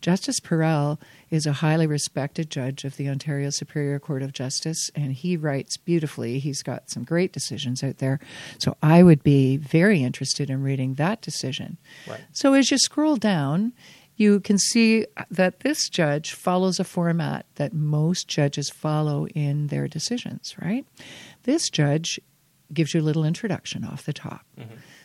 Justice 0.00 0.38
Perell 0.38 0.98
is 1.28 1.44
a 1.44 1.54
highly 1.54 1.86
respected 1.88 2.50
judge 2.50 2.84
of 2.84 2.96
the 2.96 3.08
Ontario 3.08 3.50
Superior 3.50 3.98
Court 3.98 4.22
of 4.22 4.32
Justice, 4.32 4.90
and 4.94 5.12
he 5.12 5.36
writes 5.36 5.76
beautifully. 5.76 6.38
He's 6.38 6.62
got 6.62 6.88
some 6.90 7.02
great 7.02 7.32
decisions 7.32 7.82
out 7.82 7.98
there. 7.98 8.20
So 8.58 8.76
I 8.82 9.02
would 9.02 9.22
be 9.22 9.56
very 9.56 10.02
interested 10.02 10.50
in 10.50 10.62
reading 10.62 10.94
that 10.94 11.20
decision. 11.20 11.78
Right. 12.08 12.20
So 12.32 12.54
as 12.54 12.70
you 12.70 12.78
scroll 12.78 13.16
down, 13.16 13.72
you 14.20 14.38
can 14.38 14.58
see 14.58 15.06
that 15.30 15.60
this 15.60 15.88
judge 15.88 16.32
follows 16.34 16.78
a 16.78 16.84
format 16.84 17.46
that 17.54 17.72
most 17.72 18.28
judges 18.28 18.68
follow 18.68 19.26
in 19.28 19.68
their 19.68 19.88
decisions, 19.88 20.54
right? 20.60 20.84
This 21.44 21.70
judge 21.70 22.20
gives 22.72 22.92
you 22.92 23.00
a 23.00 23.02
little 23.02 23.24
introduction 23.24 23.82
off 23.82 24.04
the 24.04 24.12
top. 24.12 24.44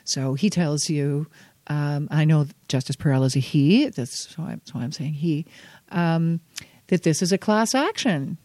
So 0.03 0.33
he 0.33 0.49
tells 0.49 0.89
you, 0.89 1.27
um, 1.67 2.09
I 2.11 2.25
know 2.25 2.45
Justice 2.67 2.97
Perell 2.97 3.25
is 3.25 3.35
a 3.37 3.39
he, 3.39 3.87
that's 3.87 4.37
why, 4.37 4.49
that's 4.49 4.73
why 4.73 4.81
I'm 4.81 4.91
saying 4.91 5.13
he, 5.13 5.45
um, 5.89 6.41
that 6.87 7.03
this 7.03 7.21
is 7.21 7.31
a 7.31 7.37
class 7.37 7.73
action 7.73 8.37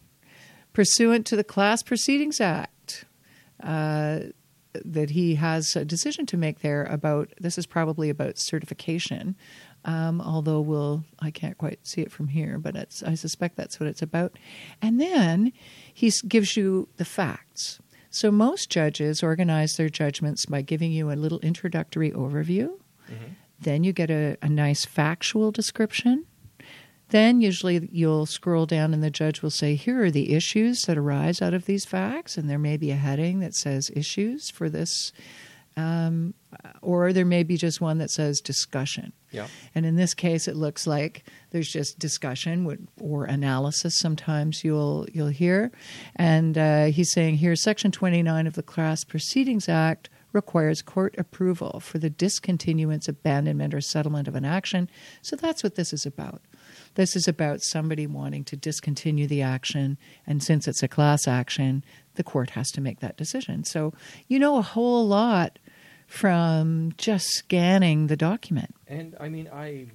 pursuant 0.71 1.25
to 1.27 1.35
the 1.35 1.43
Class 1.43 1.83
Proceedings 1.83 2.39
Act. 2.39 3.05
Uh, 3.61 4.21
that 4.85 5.09
he 5.09 5.35
has 5.35 5.75
a 5.75 5.83
decision 5.83 6.25
to 6.25 6.37
make 6.37 6.61
there 6.61 6.85
about 6.85 7.29
this 7.39 7.57
is 7.57 7.65
probably 7.65 8.09
about 8.09 8.37
certification 8.37 9.35
um, 9.85 10.21
although 10.21 10.61
we'll 10.61 11.03
i 11.19 11.31
can't 11.31 11.57
quite 11.57 11.79
see 11.85 12.01
it 12.01 12.11
from 12.11 12.27
here 12.27 12.57
but 12.57 12.75
it's 12.75 13.01
i 13.03 13.15
suspect 13.15 13.55
that's 13.55 13.79
what 13.79 13.87
it's 13.87 14.01
about 14.01 14.37
and 14.81 14.99
then 14.99 15.51
he 15.93 16.11
gives 16.27 16.55
you 16.57 16.87
the 16.97 17.05
facts 17.05 17.79
so 18.09 18.29
most 18.31 18.69
judges 18.69 19.23
organize 19.23 19.77
their 19.77 19.89
judgments 19.89 20.45
by 20.45 20.61
giving 20.61 20.91
you 20.91 21.11
a 21.11 21.13
little 21.13 21.39
introductory 21.39 22.11
overview 22.11 22.69
then 23.59 23.83
you 23.83 23.93
get 23.93 24.09
a, 24.09 24.37
a 24.41 24.49
nice 24.49 24.85
factual 24.85 25.51
description 25.51 26.25
Then 27.09 27.41
usually 27.41 27.89
you'll 27.91 28.25
scroll 28.25 28.65
down 28.65 28.93
and 28.93 29.03
the 29.03 29.11
judge 29.11 29.41
will 29.41 29.49
say, 29.51 29.75
Here 29.75 30.01
are 30.03 30.11
the 30.11 30.33
issues 30.33 30.83
that 30.83 30.97
arise 30.97 31.41
out 31.41 31.53
of 31.53 31.65
these 31.65 31.83
facts. 31.83 32.37
And 32.37 32.49
there 32.49 32.57
may 32.57 32.77
be 32.77 32.89
a 32.91 32.95
heading 32.95 33.41
that 33.41 33.53
says 33.53 33.91
issues 33.93 34.49
for 34.49 34.69
this. 34.69 35.11
Um, 35.81 36.33
or 36.81 37.13
there 37.13 37.25
may 37.25 37.43
be 37.43 37.57
just 37.57 37.81
one 37.81 37.97
that 37.99 38.11
says 38.11 38.41
discussion. 38.41 39.13
Yeah. 39.31 39.47
And 39.73 39.85
in 39.85 39.95
this 39.95 40.13
case, 40.13 40.47
it 40.47 40.55
looks 40.55 40.85
like 40.85 41.23
there's 41.51 41.71
just 41.71 41.97
discussion 41.97 42.87
or 42.99 43.25
analysis. 43.25 43.97
Sometimes 43.97 44.63
you'll 44.63 45.07
you'll 45.11 45.27
hear, 45.27 45.71
and 46.15 46.57
uh, 46.57 46.85
he's 46.85 47.11
saying 47.11 47.35
here, 47.35 47.55
Section 47.55 47.91
29 47.91 48.47
of 48.47 48.53
the 48.53 48.63
Class 48.63 49.03
Proceedings 49.03 49.69
Act 49.69 50.09
requires 50.33 50.81
court 50.81 51.13
approval 51.17 51.79
for 51.81 51.97
the 51.97 52.09
discontinuance, 52.09 53.07
abandonment, 53.07 53.73
or 53.73 53.81
settlement 53.81 54.27
of 54.27 54.35
an 54.35 54.45
action. 54.45 54.89
So 55.21 55.35
that's 55.35 55.63
what 55.63 55.75
this 55.75 55.91
is 55.91 56.05
about. 56.05 56.41
This 56.95 57.15
is 57.15 57.27
about 57.27 57.61
somebody 57.61 58.07
wanting 58.07 58.43
to 58.45 58.55
discontinue 58.55 59.27
the 59.27 59.41
action, 59.41 59.97
and 60.27 60.43
since 60.43 60.67
it's 60.67 60.83
a 60.83 60.87
class 60.87 61.27
action, 61.27 61.83
the 62.15 62.23
court 62.23 62.51
has 62.51 62.71
to 62.71 62.81
make 62.81 62.99
that 62.99 63.17
decision. 63.17 63.63
So 63.63 63.93
you 64.27 64.39
know 64.39 64.57
a 64.57 64.61
whole 64.61 65.07
lot 65.07 65.59
from 66.11 66.93
just 66.97 67.25
scanning 67.29 68.07
the 68.07 68.17
document. 68.17 68.75
And 68.85 69.15
I 69.17 69.29
mean, 69.29 69.49
I 69.51 69.87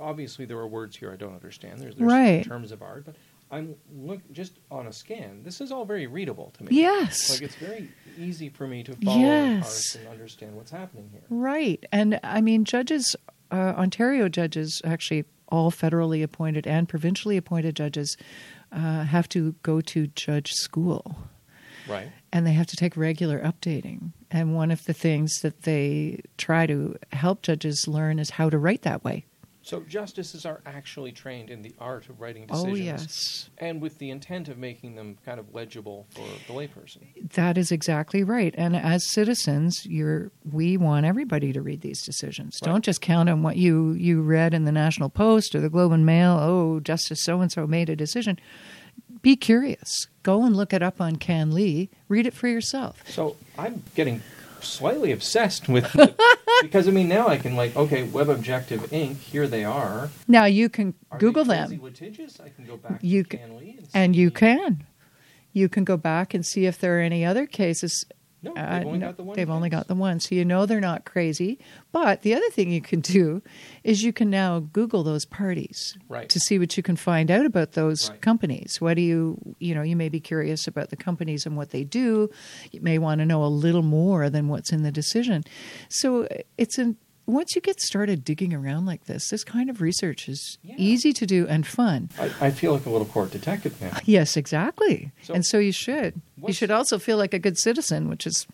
obviously 0.00 0.44
there 0.44 0.58
are 0.58 0.66
words 0.66 0.96
here 0.96 1.12
I 1.12 1.16
don't 1.16 1.34
understand. 1.34 1.78
There's, 1.78 1.94
there's 1.94 2.10
right. 2.10 2.44
terms 2.44 2.72
of 2.72 2.82
art, 2.82 3.04
but 3.04 3.14
I'm 3.48 3.76
look 3.94 4.20
just 4.32 4.58
on 4.72 4.88
a 4.88 4.92
scan. 4.92 5.44
This 5.44 5.60
is 5.60 5.70
all 5.70 5.84
very 5.84 6.08
readable 6.08 6.52
to 6.58 6.64
me. 6.64 6.74
Yes, 6.74 7.30
like 7.30 7.42
it's 7.42 7.54
very 7.54 7.88
easy 8.18 8.48
for 8.48 8.66
me 8.66 8.82
to 8.82 8.96
follow 8.96 9.20
yes. 9.20 9.94
and 9.94 10.08
understand 10.08 10.56
what's 10.56 10.72
happening 10.72 11.08
here. 11.12 11.22
Right, 11.30 11.84
and 11.92 12.18
I 12.24 12.40
mean, 12.40 12.64
judges, 12.64 13.14
uh, 13.52 13.74
Ontario 13.76 14.28
judges, 14.28 14.82
actually 14.84 15.26
all 15.46 15.70
federally 15.70 16.24
appointed 16.24 16.66
and 16.66 16.88
provincially 16.88 17.36
appointed 17.36 17.76
judges, 17.76 18.16
uh, 18.72 19.04
have 19.04 19.28
to 19.28 19.54
go 19.62 19.80
to 19.80 20.08
judge 20.08 20.50
school. 20.54 21.18
Right. 21.88 22.10
And 22.32 22.46
they 22.46 22.52
have 22.52 22.66
to 22.68 22.76
take 22.76 22.96
regular 22.96 23.40
updating. 23.40 24.12
And 24.32 24.54
one 24.54 24.70
of 24.70 24.84
the 24.84 24.94
things 24.94 25.40
that 25.42 25.62
they 25.62 26.22
try 26.38 26.66
to 26.66 26.96
help 27.12 27.42
judges 27.42 27.86
learn 27.86 28.18
is 28.18 28.30
how 28.30 28.48
to 28.48 28.58
write 28.58 28.82
that 28.82 29.04
way. 29.04 29.26
So 29.64 29.80
justices 29.80 30.44
are 30.44 30.60
actually 30.66 31.12
trained 31.12 31.48
in 31.48 31.62
the 31.62 31.72
art 31.78 32.08
of 32.08 32.20
writing 32.20 32.46
oh, 32.50 32.64
decisions. 32.64 32.72
Oh, 32.72 32.82
yes. 32.82 33.50
And 33.58 33.80
with 33.80 33.98
the 33.98 34.10
intent 34.10 34.48
of 34.48 34.58
making 34.58 34.96
them 34.96 35.18
kind 35.24 35.38
of 35.38 35.54
legible 35.54 36.06
for 36.10 36.26
the 36.48 36.52
layperson. 36.52 37.30
That 37.34 37.56
is 37.56 37.70
exactly 37.70 38.24
right. 38.24 38.52
And 38.58 38.74
as 38.74 39.08
citizens, 39.12 39.86
you're 39.86 40.32
we 40.50 40.76
want 40.76 41.06
everybody 41.06 41.52
to 41.52 41.62
read 41.62 41.82
these 41.82 42.02
decisions. 42.02 42.58
Right. 42.60 42.72
Don't 42.72 42.84
just 42.84 43.02
count 43.02 43.28
on 43.28 43.42
what 43.42 43.56
you, 43.56 43.92
you 43.92 44.22
read 44.22 44.52
in 44.52 44.64
the 44.64 44.72
National 44.72 45.08
Post 45.08 45.54
or 45.54 45.60
the 45.60 45.70
Globe 45.70 45.92
and 45.92 46.04
Mail. 46.04 46.38
Oh, 46.40 46.80
Justice 46.80 47.22
so 47.22 47.40
and 47.40 47.52
so 47.52 47.66
made 47.66 47.88
a 47.88 47.94
decision 47.94 48.40
be 49.22 49.36
curious. 49.36 50.08
Go 50.22 50.44
and 50.44 50.56
look 50.56 50.72
it 50.72 50.82
up 50.82 51.00
on 51.00 51.16
CanLII. 51.16 51.88
Read 52.08 52.26
it 52.26 52.34
for 52.34 52.48
yourself. 52.48 53.02
So 53.08 53.36
I'm 53.56 53.82
getting 53.94 54.22
slightly 54.60 55.10
obsessed 55.10 55.68
with 55.68 55.90
because 56.62 56.86
I 56.86 56.90
mean 56.90 57.08
now 57.08 57.28
I 57.28 57.36
can 57.36 57.56
like 57.56 57.74
okay 57.76 58.04
Web 58.04 58.28
Objective 58.28 58.82
Inc. 58.90 59.16
Here 59.16 59.46
they 59.46 59.64
are. 59.64 60.10
Now 60.28 60.44
you 60.44 60.68
can 60.68 60.94
are 61.10 61.18
Google 61.18 61.44
them. 61.44 61.80
Litigious? 61.82 62.40
I 62.40 62.48
can 62.50 62.66
go 62.66 62.76
back 62.76 62.98
you 63.02 63.24
can, 63.24 63.40
and, 63.40 63.88
and 63.94 64.16
you 64.16 64.30
can. 64.30 64.84
You 65.52 65.68
can 65.68 65.84
go 65.84 65.96
back 65.96 66.32
and 66.32 66.46
see 66.46 66.66
if 66.66 66.78
there 66.78 66.98
are 66.98 67.02
any 67.02 67.24
other 67.24 67.46
cases 67.46 68.06
no, 68.42 68.52
uh, 68.54 68.78
they've, 68.78 68.86
only, 68.86 68.98
no, 68.98 69.06
got 69.06 69.16
the 69.16 69.22
one 69.22 69.36
they've 69.36 69.50
only 69.50 69.68
got 69.68 69.88
the 69.88 69.94
one. 69.94 70.20
So 70.20 70.34
you 70.34 70.44
know 70.44 70.66
they're 70.66 70.80
not 70.80 71.04
crazy. 71.04 71.58
But 71.92 72.22
the 72.22 72.34
other 72.34 72.48
thing 72.50 72.72
you 72.72 72.80
can 72.80 73.00
do 73.00 73.42
is 73.84 74.02
you 74.02 74.12
can 74.12 74.30
now 74.30 74.60
Google 74.60 75.04
those 75.04 75.24
parties 75.24 75.96
right. 76.08 76.28
to 76.28 76.40
see 76.40 76.58
what 76.58 76.76
you 76.76 76.82
can 76.82 76.96
find 76.96 77.30
out 77.30 77.46
about 77.46 77.72
those 77.72 78.10
right. 78.10 78.20
companies. 78.20 78.80
What 78.80 78.94
do 78.94 79.02
you, 79.02 79.38
you 79.58 79.74
know, 79.74 79.82
you 79.82 79.94
may 79.94 80.08
be 80.08 80.20
curious 80.20 80.66
about 80.66 80.90
the 80.90 80.96
companies 80.96 81.46
and 81.46 81.56
what 81.56 81.70
they 81.70 81.84
do. 81.84 82.30
You 82.72 82.80
may 82.80 82.98
want 82.98 83.20
to 83.20 83.26
know 83.26 83.44
a 83.44 83.46
little 83.46 83.82
more 83.82 84.28
than 84.28 84.48
what's 84.48 84.72
in 84.72 84.82
the 84.82 84.92
decision. 84.92 85.44
So 85.88 86.26
it's 86.58 86.78
an 86.78 86.96
once 87.26 87.54
you 87.54 87.60
get 87.62 87.80
started 87.80 88.24
digging 88.24 88.52
around 88.52 88.86
like 88.86 89.04
this, 89.04 89.28
this 89.28 89.44
kind 89.44 89.70
of 89.70 89.80
research 89.80 90.28
is 90.28 90.58
yeah. 90.62 90.74
easy 90.76 91.12
to 91.12 91.26
do 91.26 91.46
and 91.46 91.66
fun. 91.66 92.10
I, 92.18 92.30
I, 92.40 92.50
feel 92.50 92.72
like 92.72 92.86
a 92.86 92.90
little 92.90 93.06
court 93.06 93.30
detective 93.30 93.80
now. 93.80 93.96
Yes, 94.04 94.36
exactly. 94.36 95.12
So 95.22 95.34
and 95.34 95.46
so 95.46 95.58
you 95.58 95.72
should. 95.72 96.20
You 96.44 96.52
should 96.52 96.70
also 96.70 96.98
feel 96.98 97.16
like 97.18 97.32
a 97.32 97.38
good 97.38 97.58
citizen, 97.58 98.08
which 98.08 98.26
is 98.26 98.46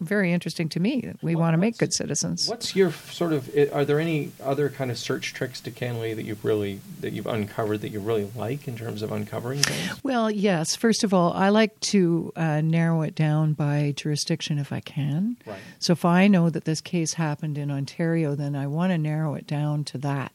very 0.00 0.32
interesting 0.32 0.68
to 0.70 0.80
me. 0.80 1.12
We 1.22 1.34
what, 1.34 1.42
want 1.42 1.54
to 1.54 1.58
make 1.58 1.78
good 1.78 1.92
citizens. 1.92 2.48
What's 2.48 2.74
your 2.74 2.92
sort 2.92 3.32
of? 3.32 3.50
Are 3.72 3.84
there 3.84 4.00
any 4.00 4.32
other 4.42 4.68
kind 4.68 4.90
of 4.90 4.98
search 4.98 5.34
tricks 5.34 5.60
to 5.62 5.70
CanLII 5.70 6.16
that 6.16 6.24
you've 6.24 6.44
really 6.44 6.80
that 7.00 7.12
you've 7.12 7.26
uncovered 7.26 7.80
that 7.82 7.90
you 7.90 8.00
really 8.00 8.30
like 8.36 8.66
in 8.68 8.76
terms 8.76 9.02
of 9.02 9.12
uncovering 9.12 9.60
things? 9.60 10.02
Well, 10.02 10.30
yes. 10.30 10.76
First 10.76 11.04
of 11.04 11.14
all, 11.14 11.32
I 11.32 11.48
like 11.48 11.78
to 11.80 12.32
uh, 12.36 12.60
narrow 12.60 13.02
it 13.02 13.14
down 13.14 13.52
by 13.52 13.94
jurisdiction 13.96 14.58
if 14.58 14.72
I 14.72 14.80
can. 14.80 15.36
Right. 15.46 15.58
So 15.78 15.92
if 15.92 16.04
I 16.04 16.28
know 16.28 16.50
that 16.50 16.64
this 16.64 16.80
case 16.80 17.14
happened 17.14 17.56
in 17.56 17.70
Ontario, 17.70 18.34
then 18.34 18.56
I 18.56 18.66
want 18.66 18.92
to 18.92 18.98
narrow 18.98 19.34
it 19.34 19.46
down 19.46 19.84
to 19.84 19.98
that 19.98 20.32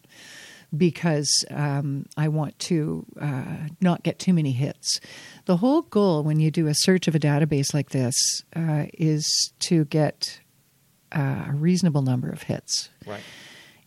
because 0.76 1.46
um, 1.50 2.06
I 2.16 2.28
want 2.28 2.58
to 2.60 3.06
uh, 3.20 3.68
not 3.82 4.04
get 4.04 4.20
too 4.20 4.34
many 4.34 4.52
hits. 4.52 5.00
The 5.46 5.58
whole 5.58 5.82
goal 5.84 6.24
when 6.24 6.40
you 6.40 6.52
do 6.52 6.68
a 6.68 6.74
search 6.74 7.08
of 7.08 7.16
a 7.16 7.20
database 7.20 7.74
like 7.74 7.90
this 7.90 8.16
uh, 8.56 8.86
is 8.94 9.52
to 9.60 9.86
get 9.86 10.40
uh, 11.12 11.46
a 11.48 11.54
reasonable 11.54 12.02
number 12.02 12.30
of 12.30 12.44
hits. 12.44 12.90
Right. 13.06 13.22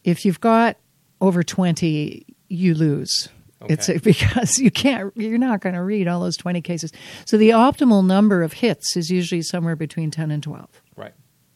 If 0.04 0.24
you've 0.24 0.40
got 0.40 0.76
over 1.20 1.42
20, 1.42 2.26
you 2.48 2.74
lose. 2.74 3.28
Okay. 3.62 3.74
It's 3.74 3.88
because 4.02 4.58
you 4.58 4.70
can't, 4.70 5.12
you're 5.16 5.38
not 5.38 5.60
going 5.60 5.74
to 5.74 5.82
read 5.82 6.08
all 6.08 6.20
those 6.20 6.36
20 6.36 6.60
cases. 6.62 6.92
So 7.26 7.36
the 7.36 7.50
optimal 7.50 8.04
number 8.04 8.42
of 8.42 8.54
hits 8.54 8.96
is 8.96 9.08
usually 9.08 9.42
somewhere 9.42 9.76
between 9.76 10.10
10 10.10 10.30
and 10.30 10.42
12. 10.42 10.68
Right. 10.96 11.12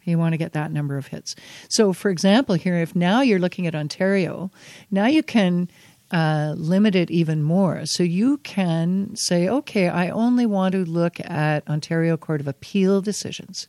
You 0.07 0.19
want 0.19 0.33
to 0.33 0.39
get 0.39 0.53
that 0.53 0.73
number 0.73 0.97
of 0.97 1.09
hits. 1.09 1.35
So, 1.69 1.93
for 1.93 2.11
example, 2.11 2.55
here, 2.55 2.77
if 2.77 2.97
now 2.97 3.21
you're 3.21 3.39
looking 3.39 3.67
at 3.67 3.75
Ontario, 3.75 4.51
now 4.91 5.07
you 5.07 5.23
can 5.23 5.69
uh, 6.11 6.55
limit 6.57 6.95
it 6.95 7.11
even 7.11 7.43
more. 7.43 7.83
So 7.85 8.03
you 8.03 8.39
can 8.39 9.17
say, 9.17 9.49
okay, 9.49 9.89
I 9.89 10.09
only 10.11 10.47
want 10.47 10.73
to 10.73 10.85
look 10.85 11.19
at 11.21 11.69
Ontario 11.69 12.17
Court 12.17 12.41
of 12.41 12.47
Appeal 12.47 13.01
decisions. 13.01 13.67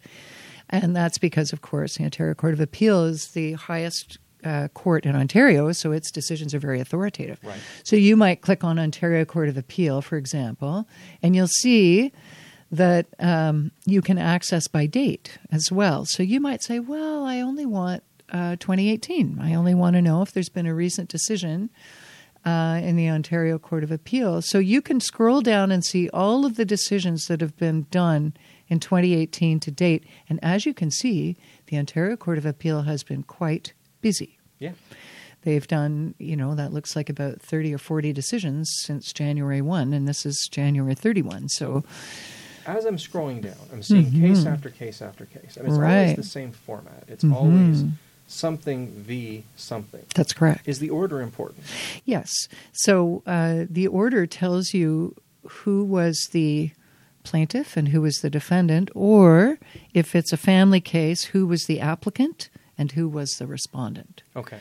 And 0.70 0.96
that's 0.96 1.18
because, 1.18 1.52
of 1.52 1.62
course, 1.62 1.98
the 1.98 2.04
Ontario 2.04 2.36
Court 2.36 2.54
of 2.54 2.60
Appeal 2.60 3.06
is 3.06 3.30
the 3.30 3.54
highest 3.54 4.20
uh, 4.44 4.68
court 4.70 5.06
in 5.06 5.16
Ontario, 5.16 5.72
so 5.72 5.92
its 5.92 6.12
decisions 6.12 6.54
are 6.54 6.60
very 6.60 6.80
authoritative. 6.80 7.40
Right. 7.44 7.60
So 7.84 7.96
you 7.96 8.16
might 8.16 8.42
click 8.42 8.64
on 8.64 8.78
Ontario 8.78 9.26
Court 9.26 9.50
of 9.50 9.58
Appeal, 9.58 10.02
for 10.02 10.18
example, 10.18 10.88
and 11.24 11.36
you'll 11.36 11.48
see 11.48 12.12
that 12.72 13.08
um, 13.20 13.72
you 13.86 14.02
can 14.02 14.18
access 14.18 14.68
by 14.68 14.86
date 14.86 15.38
as 15.52 15.72
well. 15.72 16.06
So 16.06 16.24
you 16.24 16.40
might 16.40 16.64
say, 16.64 16.80
well, 16.80 17.26
I 17.26 17.40
only 17.40 17.66
want 17.66 18.04
uh, 18.32 18.58
2018. 18.58 19.40
I 19.42 19.54
only 19.54 19.74
want 19.74 19.96
to 19.96 20.02
know 20.02 20.22
if 20.22 20.32
there's 20.34 20.50
been 20.50 20.66
a 20.66 20.76
recent 20.76 21.10
decision 21.10 21.70
uh, 22.46 22.80
in 22.84 22.96
the 22.96 23.10
Ontario 23.10 23.58
Court 23.58 23.84
of 23.84 23.92
Appeal. 23.92 24.42
So 24.42 24.60
you 24.60 24.82
can 24.82 25.00
scroll 25.00 25.42
down 25.42 25.72
and 25.72 25.84
see 25.84 26.10
all 26.10 26.46
of 26.46 26.56
the 26.56 26.66
decisions 26.66 27.26
that 27.26 27.42
have 27.42 27.58
been 27.58 27.88
done 27.92 28.34
in 28.68 28.80
2018 28.80 29.60
to 29.62 29.72
date. 29.72 30.06
And 30.30 30.40
as 30.44 30.66
you 30.66 30.74
can 30.74 30.92
see, 30.92 31.36
the 31.68 31.78
Ontario 31.78 32.16
Court 32.16 32.38
of 32.38 32.46
Appeal 32.46 32.84
has 32.84 33.04
been 33.04 33.24
quite 33.24 33.74
busy. 34.02 34.38
Yeah. 34.60 34.74
They've 35.44 35.68
done, 35.68 36.16
you 36.18 36.36
know, 36.36 36.56
that 36.56 36.74
looks 36.74 36.96
like 36.96 37.10
about 37.10 37.42
30 37.42 37.74
or 37.74 37.78
40 37.78 38.12
decisions 38.12 38.70
since 38.82 39.14
January 39.14 39.62
1, 39.62 39.94
and 39.94 40.08
this 40.08 40.26
is 40.26 40.48
January 40.52 40.96
31. 40.96 41.50
So 41.50 41.84
as 42.68 42.86
I'm 42.86 42.98
scrolling 42.98 43.42
down, 43.42 43.56
I'm 43.72 43.82
seeing 43.82 44.06
mm-hmm. 44.06 44.34
case 44.34 44.46
after 44.46 44.70
case 44.70 45.02
after 45.02 45.26
case, 45.26 45.58
and 45.58 45.68
it's 45.68 45.78
right. 45.78 46.02
always 46.02 46.16
the 46.18 46.24
same 46.24 46.52
format. 46.52 47.06
It's 47.08 47.24
mm-hmm. 47.24 47.34
always 47.34 47.86
something 48.28 48.92
v 48.92 49.46
something. 49.56 50.06
That's 50.14 50.34
correct. 50.34 50.68
Is 50.68 50.80
the 50.80 50.90
order 50.90 51.22
important? 51.22 51.64
Yes. 52.06 52.32
So 52.74 53.24
uh, 53.26 53.66
the 53.70 53.88
order 53.88 54.28
tells 54.28 54.74
you 54.74 55.16
who 55.48 55.84
was 55.84 56.28
the 56.34 56.72
plaintiff 57.24 57.78
and 57.78 57.90
who 57.90 58.02
was 58.02 58.18
the 58.18 58.30
defendant, 58.30 58.90
or 58.94 59.60
if 59.94 60.16
it's 60.16 60.34
a 60.34 60.38
family 60.38 60.82
case, 60.82 61.26
who 61.26 61.48
was 61.48 61.66
the 61.66 61.80
applicant 61.80 62.50
and 62.78 62.92
who 62.92 63.08
was 63.08 63.32
the 63.38 63.48
respondent. 63.48 64.24
Okay. 64.36 64.60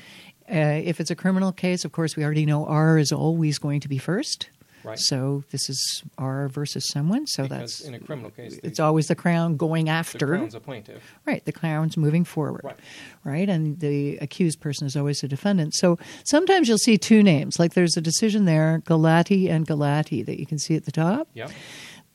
Uh, 0.49 0.81
if 0.85 1.01
it's 1.01 1.11
a 1.11 1.17
criminal 1.17 1.53
case, 1.53 1.85
of 1.85 1.91
course, 1.91 2.17
we 2.17 2.25
already 2.25 2.47
know 2.47 2.67
R 2.67 2.99
is 2.99 3.11
always 3.11 3.59
going 3.59 3.81
to 3.81 3.89
be 3.89 3.99
first. 3.99 4.49
Right. 4.87 4.99
So 4.99 5.43
this 5.51 5.69
is 5.69 6.05
R 6.17 6.49
versus 6.49 6.89
someone. 6.89 7.27
So 7.27 7.43
because 7.43 7.59
that's 7.59 7.81
in 7.81 7.95
a 7.95 7.99
criminal 7.99 8.31
case, 8.31 8.59
it's 8.63 8.81
always 8.81 9.09
the 9.09 9.15
crown 9.15 9.57
going 9.57 9.89
after. 9.89 10.19
The 10.19 10.27
crown's 10.27 10.55
a 10.55 10.61
plaintiff. 10.61 11.03
Right. 11.27 11.45
The 11.45 11.53
crown's 11.53 11.97
moving 11.97 12.25
forward. 12.25 12.63
Right. 12.65 12.79
Right. 13.25 13.49
And 13.49 13.81
the 13.81 14.17
accused 14.19 14.61
person 14.61 14.87
is 14.87 14.97
always 14.97 15.21
the 15.21 15.29
defendant. 15.29 15.75
So 15.75 15.99
sometimes 16.25 16.69
you'll 16.69 16.79
see 16.79 16.99
two 16.99 17.23
names. 17.23 17.59
Like 17.59 17.75
there's 17.75 17.97
a 17.97 18.01
decision 18.01 18.45
there, 18.45 18.83
Galati 18.87 19.51
and 19.51 19.67
Galati, 19.67 20.25
that 20.25 20.39
you 20.39 20.47
can 20.47 20.59
see 20.59 20.77
at 20.77 20.85
the 20.85 20.93
top. 20.93 21.29
Yep. 21.35 21.51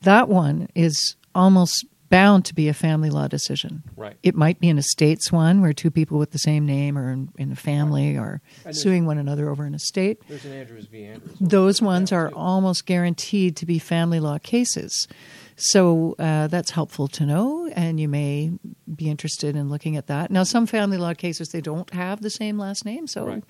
That 0.02 0.28
one 0.28 0.68
is 0.74 1.16
almost 1.34 1.86
bound 2.12 2.44
to 2.44 2.54
be 2.54 2.68
a 2.68 2.74
family 2.74 3.08
law 3.08 3.26
decision. 3.26 3.82
Right. 3.96 4.18
It 4.22 4.34
might 4.34 4.60
be 4.60 4.68
an 4.68 4.76
estates 4.76 5.32
one 5.32 5.62
where 5.62 5.72
two 5.72 5.90
people 5.90 6.18
with 6.18 6.32
the 6.32 6.38
same 6.38 6.66
name 6.66 6.98
are 6.98 7.10
in, 7.10 7.30
in 7.38 7.50
a 7.50 7.56
family 7.56 8.18
or 8.18 8.42
And 8.66 8.76
suing 8.76 9.06
one 9.06 9.16
another 9.16 9.48
over 9.48 9.64
an 9.64 9.74
estate. 9.74 10.20
There's 10.28 10.44
an 10.44 10.52
Andrews 10.52 10.86
v. 10.86 11.06
Andrews. 11.06 11.34
Those 11.40 11.80
ones 11.80 12.12
are 12.12 12.28
too. 12.28 12.36
almost 12.36 12.84
guaranteed 12.84 13.56
to 13.56 13.64
be 13.64 13.78
family 13.78 14.20
law 14.20 14.36
cases. 14.38 15.08
So 15.56 16.14
uh, 16.18 16.48
that's 16.48 16.70
helpful 16.70 17.08
to 17.08 17.24
know, 17.24 17.70
and 17.74 17.98
you 17.98 18.08
may 18.08 18.52
be 18.94 19.08
interested 19.08 19.56
in 19.56 19.70
looking 19.70 19.96
at 19.96 20.08
that. 20.08 20.30
Now, 20.30 20.42
some 20.42 20.66
family 20.66 20.98
law 20.98 21.14
cases 21.14 21.48
they 21.48 21.60
don't 21.62 21.88
have 21.94 22.20
the 22.20 22.30
same 22.30 22.58
last 22.58 22.84
name, 22.84 23.06
so 23.06 23.26
Right. 23.26 23.44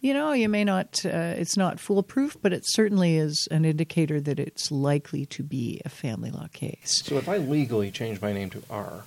You 0.00 0.12
know 0.14 0.32
you 0.32 0.48
may 0.48 0.64
not. 0.64 1.00
Uh, 1.04 1.34
it's 1.36 1.56
not 1.56 1.78
foolproof, 1.80 2.36
but 2.42 2.52
it 2.52 2.62
certainly 2.66 3.16
is 3.16 3.46
an 3.50 3.64
indicator 3.64 4.20
that 4.20 4.38
it's 4.40 4.70
likely 4.70 5.26
to 5.26 5.42
be 5.42 5.80
a 5.84 5.88
family 5.88 6.30
law 6.30 6.46
case. 6.52 7.02
So 7.04 7.16
if 7.16 7.28
I 7.28 7.36
legally 7.38 7.90
change 7.90 8.20
my 8.20 8.32
name 8.32 8.50
to 8.50 8.62
R, 8.70 9.02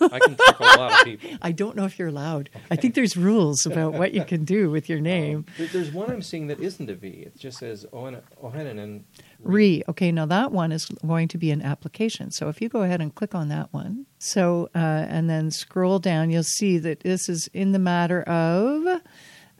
I 0.00 0.18
can 0.20 0.36
trick 0.36 0.60
a 0.60 0.64
lot 0.78 0.92
of 1.00 1.04
people. 1.04 1.30
I 1.42 1.50
don't 1.50 1.74
know 1.74 1.84
if 1.86 1.98
you're 1.98 2.08
allowed. 2.08 2.50
I 2.70 2.76
think 2.76 2.94
there's 2.94 3.16
rules 3.16 3.66
about 3.66 3.94
what 3.94 4.12
you 4.14 4.22
can 4.24 4.44
do 4.44 4.70
with 4.70 4.88
your 4.88 5.00
name. 5.00 5.46
There- 5.56 5.66
There's 5.66 5.90
one 5.90 6.10
I'm 6.10 6.22
seeing 6.22 6.46
that 6.48 6.60
isn't 6.60 6.88
a 6.88 6.94
V. 6.94 7.08
It 7.08 7.36
just 7.38 7.58
says 7.58 7.84
Ohen- 7.92 8.20
Ohenan 8.42 8.78
and 8.78 9.04
Re. 9.40 9.82
Okay, 9.88 10.12
now 10.12 10.26
that 10.26 10.52
one 10.52 10.72
is 10.72 10.84
going 11.06 11.28
to 11.28 11.38
be 11.38 11.50
an 11.50 11.62
application. 11.62 12.30
So 12.30 12.48
if 12.48 12.60
you 12.60 12.68
go 12.68 12.82
ahead 12.82 13.00
and 13.00 13.12
click 13.14 13.34
on 13.34 13.48
that 13.48 13.72
one, 13.72 14.06
so 14.18 14.68
uh, 14.74 14.78
and 14.78 15.28
then 15.30 15.50
scroll 15.50 15.98
down, 15.98 16.30
you'll 16.30 16.42
see 16.44 16.78
that 16.78 17.00
this 17.00 17.28
is 17.28 17.48
in 17.54 17.72
the 17.72 17.78
matter 17.78 18.22
of. 18.22 19.00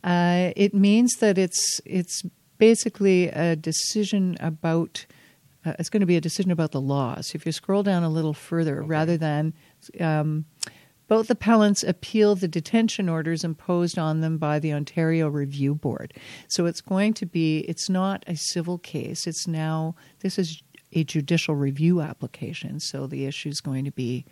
Uh, 0.04 0.52
it 0.56 0.74
means 0.74 1.14
that 1.20 1.38
it's 1.38 1.80
it's 1.84 2.22
basically 2.58 3.28
a 3.28 3.56
decision 3.56 4.36
about. 4.40 5.06
Uh, 5.64 5.72
it's 5.78 5.88
going 5.90 6.00
to 6.00 6.06
be 6.06 6.16
a 6.16 6.20
decision 6.20 6.52
about 6.52 6.70
the 6.70 6.80
laws. 6.80 7.34
If 7.34 7.44
you 7.44 7.50
scroll 7.50 7.82
down 7.82 8.04
a 8.04 8.08
little 8.08 8.32
further, 8.32 8.80
rather 8.80 9.16
than 9.16 9.54
um, 10.00 10.44
both 11.08 11.30
appellants 11.30 11.82
appeal 11.82 12.36
the 12.36 12.46
detention 12.46 13.08
orders 13.08 13.42
imposed 13.42 13.98
on 13.98 14.20
them 14.20 14.38
by 14.38 14.58
the 14.58 14.72
Ontario 14.72 15.28
Review 15.28 15.74
Board. 15.74 16.14
So 16.46 16.66
it's 16.66 16.82
going 16.82 17.14
to 17.14 17.26
be, 17.26 17.60
it's 17.60 17.88
not 17.88 18.22
a 18.26 18.36
civil 18.36 18.78
case. 18.78 19.26
It's 19.26 19.48
now, 19.48 19.96
this 20.20 20.38
is 20.38 20.62
a 20.92 21.04
judicial 21.04 21.56
review 21.56 22.00
application. 22.02 22.78
So 22.78 23.06
the 23.06 23.24
issue 23.24 23.48
is 23.48 23.60
going 23.60 23.84
to 23.86 23.90
be 23.90 24.26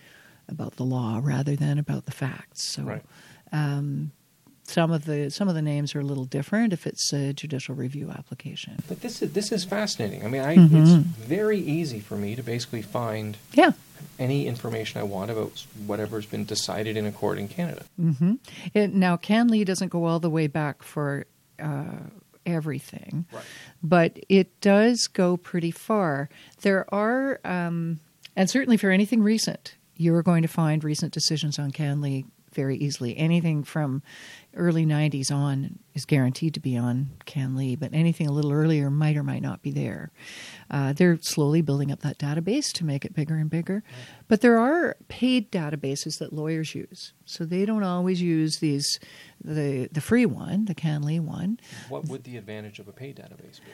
about 0.49 0.76
the 0.76 0.85
law 0.85 1.20
rather 1.23 1.56
than 1.56 1.78
about 1.78 2.04
the 2.04 2.12
facts. 2.12 2.62
So 2.62 2.82
Right. 2.85 3.04
um, 3.52 4.12
some 4.68 4.90
of 4.90 5.04
the 5.04 5.30
some 5.30 5.49
of 5.49 5.54
the 5.54 5.62
names 5.62 5.94
are 5.94 6.00
a 6.00 6.04
little 6.04 6.25
different 6.25 6.73
if 6.73 6.87
it's 6.87 7.12
a 7.12 7.32
judicial 7.32 7.75
review 7.75 8.11
application. 8.11 8.76
But 8.88 9.00
this 9.00 9.23
is 9.23 9.32
this 9.32 9.52
is 9.52 9.64
fascinating. 9.64 10.25
I 10.25 10.28
mean, 10.28 10.42
I, 10.42 10.56
Mhm. 10.56 10.75
it's 11.00 11.06
very 11.18 11.58
easy 11.61 12.00
for 12.00 12.16
me 12.16 12.35
to 12.37 12.42
basically 12.42 12.82
find 12.82 13.37
Yeah. 13.54 13.73
any 14.18 14.46
information 14.46 15.00
I 15.00 15.04
want 15.04 15.30
about 15.30 15.64
whatever's 15.87 16.26
been 16.26 16.44
decided 16.44 16.96
in 16.96 17.06
a 17.06 17.12
court 17.12 17.38
in 17.38 17.49
Canada. 17.49 17.85
hmm 17.96 18.35
It, 18.75 18.92
now, 18.94 19.16
CanLII 19.16 19.64
doesn't 19.64 19.88
go 19.88 20.04
all 20.04 20.20
the 20.20 20.30
way 20.30 20.46
back 20.46 20.82
for 20.82 21.26
uh, 21.58 21.85
everything, 22.44 23.26
Right. 23.32 23.44
but 23.82 24.18
it 24.28 24.61
does 24.61 25.06
go 25.06 25.37
pretty 25.37 25.70
far. 25.70 26.28
There 26.62 26.92
are, 26.94 27.40
um, 27.44 28.00
and 28.37 28.49
certainly 28.49 28.76
for 28.76 28.90
anything 28.90 29.23
recent, 29.23 29.75
you're 29.96 30.23
going 30.23 30.42
to 30.42 30.49
find 30.49 30.85
recent 30.85 31.12
decisions 31.12 31.58
on 31.58 31.70
CanLII 31.73 32.26
very 32.57 32.77
easily. 32.77 33.17
Anything 33.17 33.63
from 33.63 34.03
early 34.57 34.85
90s 34.85 35.31
on 35.31 35.79
is 35.95 36.05
guaranteed 36.05 36.55
to 36.55 36.61
be 36.61 36.77
on 36.77 37.11
CanLII, 37.27 37.79
but 37.79 37.93
anything 37.93 38.27
a 38.27 38.33
little 38.33 38.51
earlier 38.53 38.91
might 38.91 39.17
or 39.17 39.23
might 39.23 39.43
not 39.43 39.63
be 39.63 39.71
there. 39.71 40.11
Uh, 40.71 40.93
they're 40.93 41.19
slowly 41.21 41.61
building 41.61 41.93
up 41.93 42.01
that 42.01 42.19
database 42.19 42.73
to 42.73 42.85
make 42.85 43.05
it 43.05 43.15
bigger 43.15 43.37
and 43.37 43.51
bigger. 43.51 43.85
But 44.27 44.41
there 44.41 44.59
are 44.59 44.97
paid 45.09 45.53
databases 45.53 46.19
that 46.19 46.33
lawyers 46.33 46.75
use. 46.75 47.13
So 47.25 47.45
they 47.45 47.65
don't 47.65 47.85
always 47.85 48.21
use 48.21 48.59
these 48.59 48.99
the 49.45 49.89
the 49.93 50.01
free 50.01 50.27
one, 50.27 50.65
the 50.65 50.75
CanLII 50.75 51.21
one. 51.21 51.61
What 51.89 52.07
would 52.07 52.25
the 52.25 52.37
advantage 52.37 52.79
of 52.79 52.89
a 52.89 52.93
paid 52.93 53.17
database 53.17 53.61
be? 53.61 53.71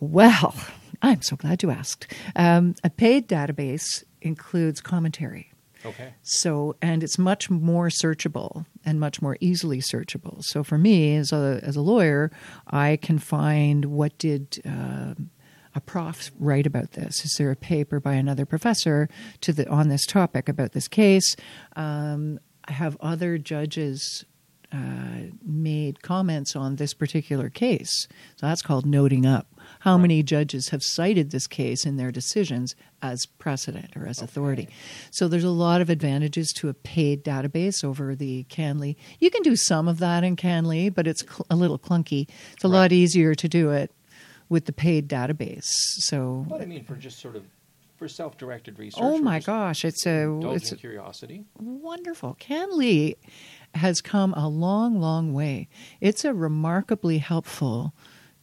Well, 0.00 0.54
I'm 1.02 1.22
so 1.22 1.36
glad 1.36 1.62
you 1.62 1.70
asked. 1.70 2.12
Um, 2.36 2.74
a 2.82 2.90
paid 2.90 3.28
database 3.28 4.04
includes 4.20 4.80
commentary. 4.80 5.53
Okay. 5.84 6.14
So, 6.22 6.76
and 6.80 7.02
it's 7.02 7.18
much 7.18 7.50
more 7.50 7.88
searchable 7.88 8.66
and 8.84 8.98
much 8.98 9.20
more 9.20 9.36
easily 9.40 9.80
searchable. 9.80 10.42
So, 10.42 10.64
for 10.64 10.78
me 10.78 11.16
as 11.16 11.32
a 11.32 11.60
as 11.62 11.76
a 11.76 11.80
lawyer, 11.80 12.30
I 12.66 12.98
can 13.00 13.18
find 13.18 13.86
what 13.86 14.16
did 14.18 14.60
um 14.64 15.30
a 15.74 15.80
prof 15.80 16.30
write 16.38 16.66
about 16.66 16.92
this. 16.92 17.24
Is 17.24 17.34
there 17.36 17.50
a 17.50 17.56
paper 17.56 17.98
by 18.00 18.14
another 18.14 18.46
professor 18.46 19.08
to 19.40 19.52
the 19.52 19.68
on 19.68 19.88
this 19.88 20.06
topic 20.06 20.48
about 20.48 20.72
this 20.72 20.88
case? 20.88 21.36
Um, 21.76 22.38
have 22.68 22.96
other 23.00 23.36
judges 23.38 24.24
uh, 24.72 25.30
made 25.44 26.02
comments 26.02 26.56
on 26.56 26.76
this 26.76 26.94
particular 26.94 27.48
case. 27.48 28.08
So 28.36 28.46
that's 28.46 28.62
called 28.62 28.86
noting 28.86 29.26
up. 29.26 29.46
How 29.84 29.98
many 29.98 30.22
judges 30.22 30.70
have 30.70 30.82
cited 30.82 31.30
this 31.30 31.46
case 31.46 31.84
in 31.84 31.98
their 31.98 32.10
decisions 32.10 32.74
as 33.02 33.26
precedent 33.26 33.94
or 33.94 34.06
as 34.06 34.22
authority? 34.22 34.66
So 35.10 35.28
there's 35.28 35.44
a 35.44 35.50
lot 35.50 35.82
of 35.82 35.90
advantages 35.90 36.54
to 36.56 36.70
a 36.70 36.74
paid 36.74 37.22
database 37.22 37.84
over 37.84 38.14
the 38.14 38.44
CanLII. 38.44 38.96
You 39.20 39.28
can 39.28 39.42
do 39.42 39.56
some 39.56 39.86
of 39.86 39.98
that 39.98 40.24
in 40.24 40.36
CanLII, 40.36 40.94
but 40.94 41.06
it's 41.06 41.20
cl- 41.20 41.44
a 41.50 41.56
little 41.56 41.78
clunky. 41.78 42.30
It's 42.54 42.64
a 42.64 42.68
lot 42.68 42.92
easier 42.92 43.34
to 43.34 43.46
do 43.46 43.72
it 43.72 43.92
with 44.48 44.64
the 44.64 44.72
paid 44.72 45.06
database. 45.06 45.68
So, 45.98 46.46
But 46.48 46.62
I 46.62 46.64
mean, 46.64 46.84
for 46.84 46.94
just 46.96 47.18
sort 47.18 47.36
of 47.36 47.44
for 47.98 48.08
self-directed 48.08 48.78
research. 48.78 49.02
oh 49.04 49.18
my 49.18 49.38
gosh, 49.38 49.84
it's 49.84 50.06
a 50.06 50.40
it's 50.54 50.72
a, 50.72 50.76
curiosity. 50.76 51.44
wonderful. 51.60 52.38
CanLII 52.40 53.16
has 53.74 54.00
come 54.00 54.32
a 54.32 54.48
long, 54.48 54.98
long 54.98 55.34
way. 55.34 55.68
It's 56.00 56.24
a 56.24 56.32
remarkably 56.32 57.18
helpful 57.18 57.92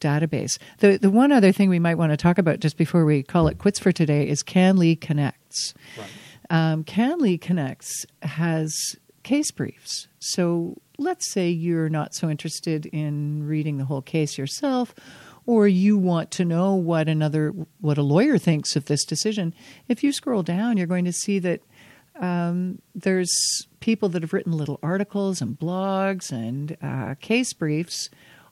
database. 0.01 0.57
The 0.79 0.97
the 0.97 1.09
one 1.09 1.31
other 1.31 1.51
thing 1.51 1.69
we 1.69 1.79
might 1.79 1.95
want 1.95 2.11
to 2.11 2.17
talk 2.17 2.37
about 2.37 2.59
just 2.59 2.77
before 2.77 3.05
we 3.05 3.23
call 3.23 3.47
it 3.47 3.57
quits 3.57 3.79
for 3.79 3.91
today 3.91 4.27
is 4.27 4.43
CanLII 4.43 4.99
Connects. 4.99 5.73
Right. 5.97 6.09
Um, 6.49 6.83
CanLII 6.83 7.39
Connects 7.39 8.05
has 8.23 8.75
case 9.23 9.51
briefs. 9.51 10.07
So 10.19 10.75
let's 10.97 11.31
say 11.31 11.49
you're 11.49 11.89
not 11.89 12.13
so 12.13 12.29
interested 12.29 12.85
in 12.87 13.47
reading 13.47 13.77
the 13.77 13.85
whole 13.85 14.01
case 14.01 14.37
yourself, 14.37 14.93
or 15.45 15.67
you 15.67 15.97
want 15.97 16.31
to 16.31 16.45
know 16.45 16.75
what 16.75 17.07
another 17.07 17.53
what 17.79 17.97
a 17.97 18.03
lawyer 18.03 18.37
thinks 18.37 18.75
of 18.75 18.85
this 18.85 19.05
decision. 19.05 19.53
If 19.87 20.03
you 20.03 20.11
scroll 20.11 20.43
down, 20.43 20.77
you're 20.77 20.87
going 20.87 21.05
to 21.05 21.13
see 21.13 21.39
that 21.39 21.61
um, 22.19 22.81
there's 22.93 23.33
people 23.79 24.09
that 24.09 24.21
have 24.21 24.33
written 24.33 24.51
little 24.51 24.79
articles 24.83 25.41
and 25.41 25.57
blogs 25.57 26.31
and 26.31 26.77
uh, 26.81 27.15
case 27.15 27.53
briefs 27.53 28.09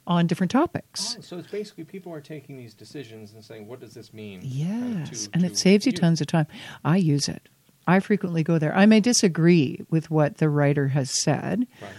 on 0.10 0.28
different 0.28 0.52
topics. 0.52 1.16
Oh, 1.18 1.22
so 1.22 1.38
it's 1.38 1.48
basically 1.52 1.86
people 1.86 2.12
are 2.12 2.20
taking 2.20 2.58
these 2.58 2.74
decisions 2.74 3.32
and 3.34 3.42
saying, 3.46 3.68
"What 3.68 3.80
does 3.80 3.94
this 3.94 4.12
mean?" 4.14 4.42
kind 4.42 4.52
of 5.04 5.10
Yes, 5.10 5.28
to- 5.28 5.30
and 5.34 5.42
to 5.44 5.48
it 5.48 5.58
saves 5.58 5.86
you 5.86 5.92
you. 5.92 5.98
tons 5.98 6.20
of 6.20 6.28
time. 6.28 6.48
I 6.84 6.98
use 6.98 7.30
it. 7.30 7.48
I 7.88 8.00
frequently 8.02 8.44
go 8.44 8.58
there. 8.60 8.76
I 8.76 8.86
may 8.86 9.00
disagree 9.00 9.80
with 9.90 10.12
what 10.12 10.38
the 10.38 10.50
writer 10.50 10.90
has 10.90 11.10
said, 11.22 11.66
Right. 11.82 11.92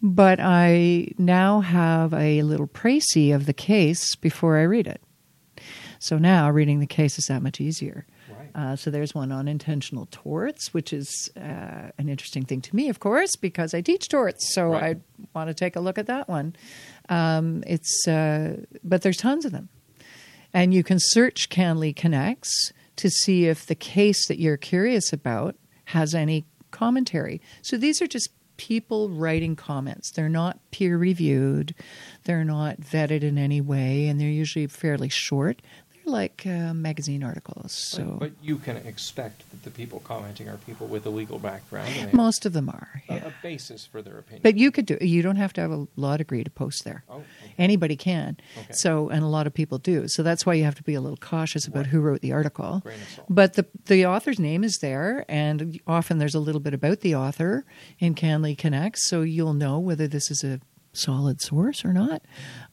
but 0.00 0.38
I 0.40 1.08
now 1.18 1.60
have 1.60 2.14
a 2.14 2.42
little 2.42 2.68
précis 2.68 3.34
of 3.34 3.46
the 3.46 3.52
case 3.52 4.14
before 4.14 4.58
I 4.58 4.62
read 4.62 4.86
it. 4.86 5.02
So 5.98 6.16
now 6.16 6.48
reading 6.50 6.78
the 6.80 6.86
case 6.86 7.18
is 7.18 7.24
that 7.26 7.42
much 7.42 7.60
easier. 7.60 8.06
Right. 8.30 8.50
Uh, 8.54 8.76
so 8.76 8.90
there's 8.90 9.14
one 9.16 9.32
on 9.32 9.48
intentional 9.48 10.06
torts, 10.12 10.72
which 10.72 10.92
is 10.92 11.28
uh, 11.36 11.90
an 11.98 12.08
interesting 12.08 12.44
thing 12.44 12.60
to 12.62 12.76
me, 12.76 12.88
of 12.88 13.00
course, 13.00 13.34
because 13.36 13.74
I 13.74 13.80
teach 13.80 14.08
torts. 14.08 14.54
So 14.54 14.70
Right. 14.70 14.96
I 14.96 15.28
want 15.34 15.48
to 15.48 15.54
take 15.54 15.74
a 15.76 15.80
look 15.80 15.98
at 15.98 16.06
that 16.06 16.28
one. 16.28 16.54
Um, 17.08 17.62
it's 17.66 18.06
uh, 18.06 18.64
but 18.84 19.02
there's 19.02 19.16
tons 19.16 19.44
of 19.44 19.52
them, 19.52 19.68
and 20.52 20.74
you 20.74 20.82
can 20.82 20.98
search 21.00 21.48
CanLII 21.48 21.96
Connects 21.96 22.72
to 22.96 23.10
see 23.10 23.46
if 23.46 23.64
the 23.66 23.74
case 23.74 24.26
that 24.28 24.38
you're 24.38 24.56
curious 24.56 25.12
about 25.12 25.56
has 25.86 26.14
any 26.14 26.44
commentary. 26.70 27.40
So 27.62 27.76
these 27.76 28.02
are 28.02 28.06
just 28.06 28.30
people 28.58 29.08
writing 29.08 29.56
comments. 29.56 30.10
They're 30.10 30.28
not 30.28 30.58
peer 30.70 30.98
reviewed, 30.98 31.74
they're 32.24 32.44
not 32.44 32.80
vetted 32.80 33.22
in 33.22 33.38
any 33.38 33.60
way, 33.60 34.08
and 34.08 34.20
they're 34.20 34.28
usually 34.28 34.66
fairly 34.66 35.08
short. 35.08 35.62
Like 36.08 36.44
uh, 36.46 36.72
magazine 36.74 37.22
articles. 37.22 37.72
So 37.72 38.04
But, 38.04 38.18
but 38.18 38.32
you 38.42 38.56
can 38.56 38.76
expect 38.78 39.48
that 39.50 39.62
the 39.64 39.70
people 39.70 40.00
commenting 40.00 40.48
are 40.48 40.56
people 40.56 40.86
with 40.86 41.04
a 41.06 41.10
legal 41.10 41.38
background 41.38 42.12
most 42.12 42.46
of 42.46 42.52
them 42.52 42.68
are. 42.68 43.02
Yeah. 43.08 43.24
a, 43.24 43.28
a 43.28 43.32
basis 43.42 43.84
for 43.86 44.00
their 44.02 44.18
opinion. 44.18 44.42
But 44.42 44.56
you 44.56 44.70
could 44.70 44.86
do. 44.86 44.96
You 45.00 45.22
don't 45.22 45.36
have 45.36 45.52
to 45.54 45.60
have 45.60 45.70
a 45.70 45.86
law 45.96 46.16
degree 46.16 46.42
to 46.44 46.50
post 46.50 46.84
there. 46.84 47.04
oh, 47.08 47.16
okay. 47.16 47.54
Anybody 47.58 47.96
can. 47.96 48.36
Okay. 48.56 48.72
So, 48.72 49.08
and 49.10 49.22
a 49.22 49.26
lot 49.28 49.46
of 49.46 49.54
people 49.54 49.78
do. 49.78 50.08
So 50.08 50.22
that's 50.22 50.44
why 50.46 50.54
you 50.54 50.64
have 50.64 50.74
to 50.76 50.82
be 50.82 50.94
a 50.94 51.00
little 51.00 51.16
cautious 51.18 51.66
about 51.66 51.78
Right. 51.80 51.86
who 51.88 52.00
wrote 52.00 52.20
the 52.22 52.32
article. 52.32 52.80
Grain 52.82 53.00
of 53.00 53.08
salt. 53.10 53.26
But 53.30 53.54
the 53.54 53.66
the 53.86 54.06
author's 54.06 54.38
name 54.40 54.64
is 54.64 54.78
there, 54.78 55.24
and 55.28 55.80
often 55.86 56.18
there's 56.18 56.34
a 56.34 56.40
little 56.40 56.60
bit 56.60 56.74
about 56.74 57.00
the 57.00 57.14
author 57.14 57.64
in 57.98 58.14
CanLII 58.14 58.56
Connects, 58.56 59.08
so 59.08 59.22
you'll 59.22 59.54
know 59.54 59.78
whether 59.78 60.08
this 60.08 60.30
is 60.30 60.42
a 60.44 60.60
solid 60.92 61.40
source 61.40 61.84
or 61.84 61.92
not. 61.92 62.22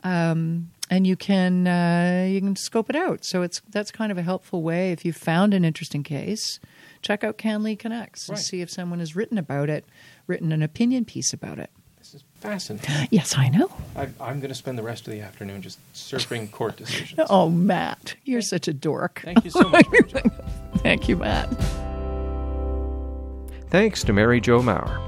Um, 0.04 0.72
and 0.90 1.06
you 1.08 1.16
can 1.16 1.68
uh, 1.68 2.28
you 2.30 2.40
can 2.42 2.56
scope 2.56 2.90
it 2.90 2.96
out. 2.96 3.26
So 3.26 3.42
it's 3.42 3.62
that's 3.70 3.92
kind 3.92 4.12
of 4.12 4.18
a 4.18 4.22
helpful 4.22 4.62
way 4.62 4.92
if 4.92 5.04
you 5.06 5.14
found 5.14 5.54
an 5.54 5.66
interesting 5.66 6.04
case. 6.04 6.60
Check 7.02 7.24
out 7.24 7.38
CanLII 7.38 7.78
Connects 7.78 8.28
and 8.30 8.38
Right. 8.38 8.44
see 8.44 8.62
if 8.62 8.70
someone 8.72 9.00
has 9.00 9.16
written 9.16 9.38
about 9.38 9.70
it, 9.70 9.86
written 10.28 10.52
an 10.52 10.64
opinion 10.64 11.06
piece 11.06 11.34
about 11.34 11.60
it. 11.60 11.70
This 12.00 12.16
is 12.16 12.24
fascinating. 12.40 13.08
Yes, 13.12 13.36
I 13.38 13.50
know. 13.50 13.70
I, 13.96 14.04
I'm 14.20 14.40
going 14.40 14.50
to 14.50 14.56
spend 14.56 14.78
the 14.78 14.84
rest 14.84 15.08
of 15.08 15.14
the 15.14 15.22
afternoon 15.22 15.62
just 15.62 15.78
surfing 15.94 16.50
court 16.52 16.78
decisions. 16.78 17.20
Oh, 17.30 17.50
Matt, 17.50 18.16
you're 18.24 18.42
such 18.42 18.68
a 18.68 18.74
dork. 18.74 19.22
Thank 19.24 19.44
you 19.44 19.52
so 19.52 19.68
much. 19.70 19.86
Thank 20.78 21.08
you, 21.08 21.16
Matt. 21.18 21.50
Thanks 23.70 24.04
to 24.04 24.14
Mary 24.14 24.40
Jo 24.40 24.62
Maur. 24.62 25.00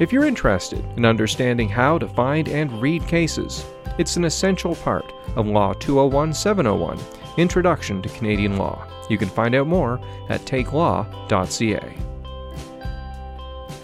If 0.00 0.12
you're 0.12 0.24
interested 0.24 0.84
in 0.96 1.04
understanding 1.04 1.68
how 1.68 1.98
to 1.98 2.08
find 2.08 2.48
and 2.48 2.80
read 2.80 3.06
cases, 3.08 3.64
it's 3.98 4.16
an 4.16 4.24
essential 4.24 4.74
part 4.76 5.12
of 5.36 5.46
Law 5.46 5.72
201 5.74 6.34
701 6.34 6.98
Introduction 7.38 8.02
to 8.02 8.08
Canadian 8.10 8.58
Law. 8.58 8.86
You 9.08 9.16
can 9.18 9.28
find 9.28 9.54
out 9.54 9.66
more 9.66 10.00
at 10.28 10.42
takelaw.ca. 10.42 11.94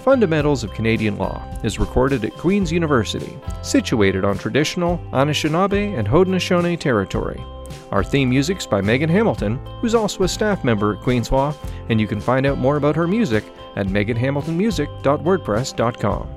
Fundamentals 0.02 0.64
of 0.64 0.72
Canadian 0.72 1.18
Law 1.18 1.42
is 1.64 1.78
recorded 1.78 2.24
at 2.24 2.32
Queen's 2.34 2.72
University, 2.72 3.38
situated 3.62 4.24
on 4.24 4.38
traditional 4.38 4.98
Anishinaabe 5.12 5.98
and 5.98 6.08
Haudenosaunee 6.08 6.78
territory. 6.78 7.42
Our 7.90 8.04
theme 8.04 8.30
music's 8.30 8.66
by 8.66 8.80
Megan 8.80 9.10
Hamilton, 9.10 9.58
who's 9.80 9.94
also 9.94 10.24
a 10.24 10.28
staff 10.28 10.64
member 10.64 10.94
at 10.94 11.02
Queen's 11.02 11.32
Law, 11.32 11.54
and 11.88 12.00
you 12.00 12.06
can 12.06 12.20
find 12.20 12.46
out 12.46 12.58
more 12.58 12.76
about 12.76 12.94
her 12.96 13.08
music 13.08 13.44
at 13.76 13.86
meganhamiltonmusic.wordpress.com. 13.86 16.28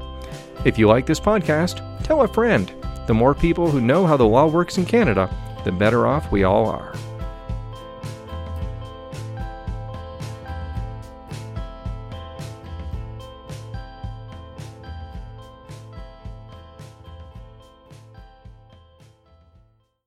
If 0.64 0.78
you 0.78 0.88
like 0.88 1.06
this 1.06 1.20
podcast, 1.20 2.04
tell 2.04 2.22
a 2.22 2.28
friend. 2.28 2.72
The 3.08 3.14
more 3.14 3.34
people 3.34 3.70
who 3.70 3.82
know 3.82 4.06
how 4.06 4.18
the 4.18 4.28
law 4.28 4.48
works 4.48 4.78
in 4.78 4.86
Canada, 4.86 5.30
the 5.64 5.72
better 5.72 6.08
off 6.08 6.32
we 6.32 6.44
all 6.44 6.68
are. 6.68 6.94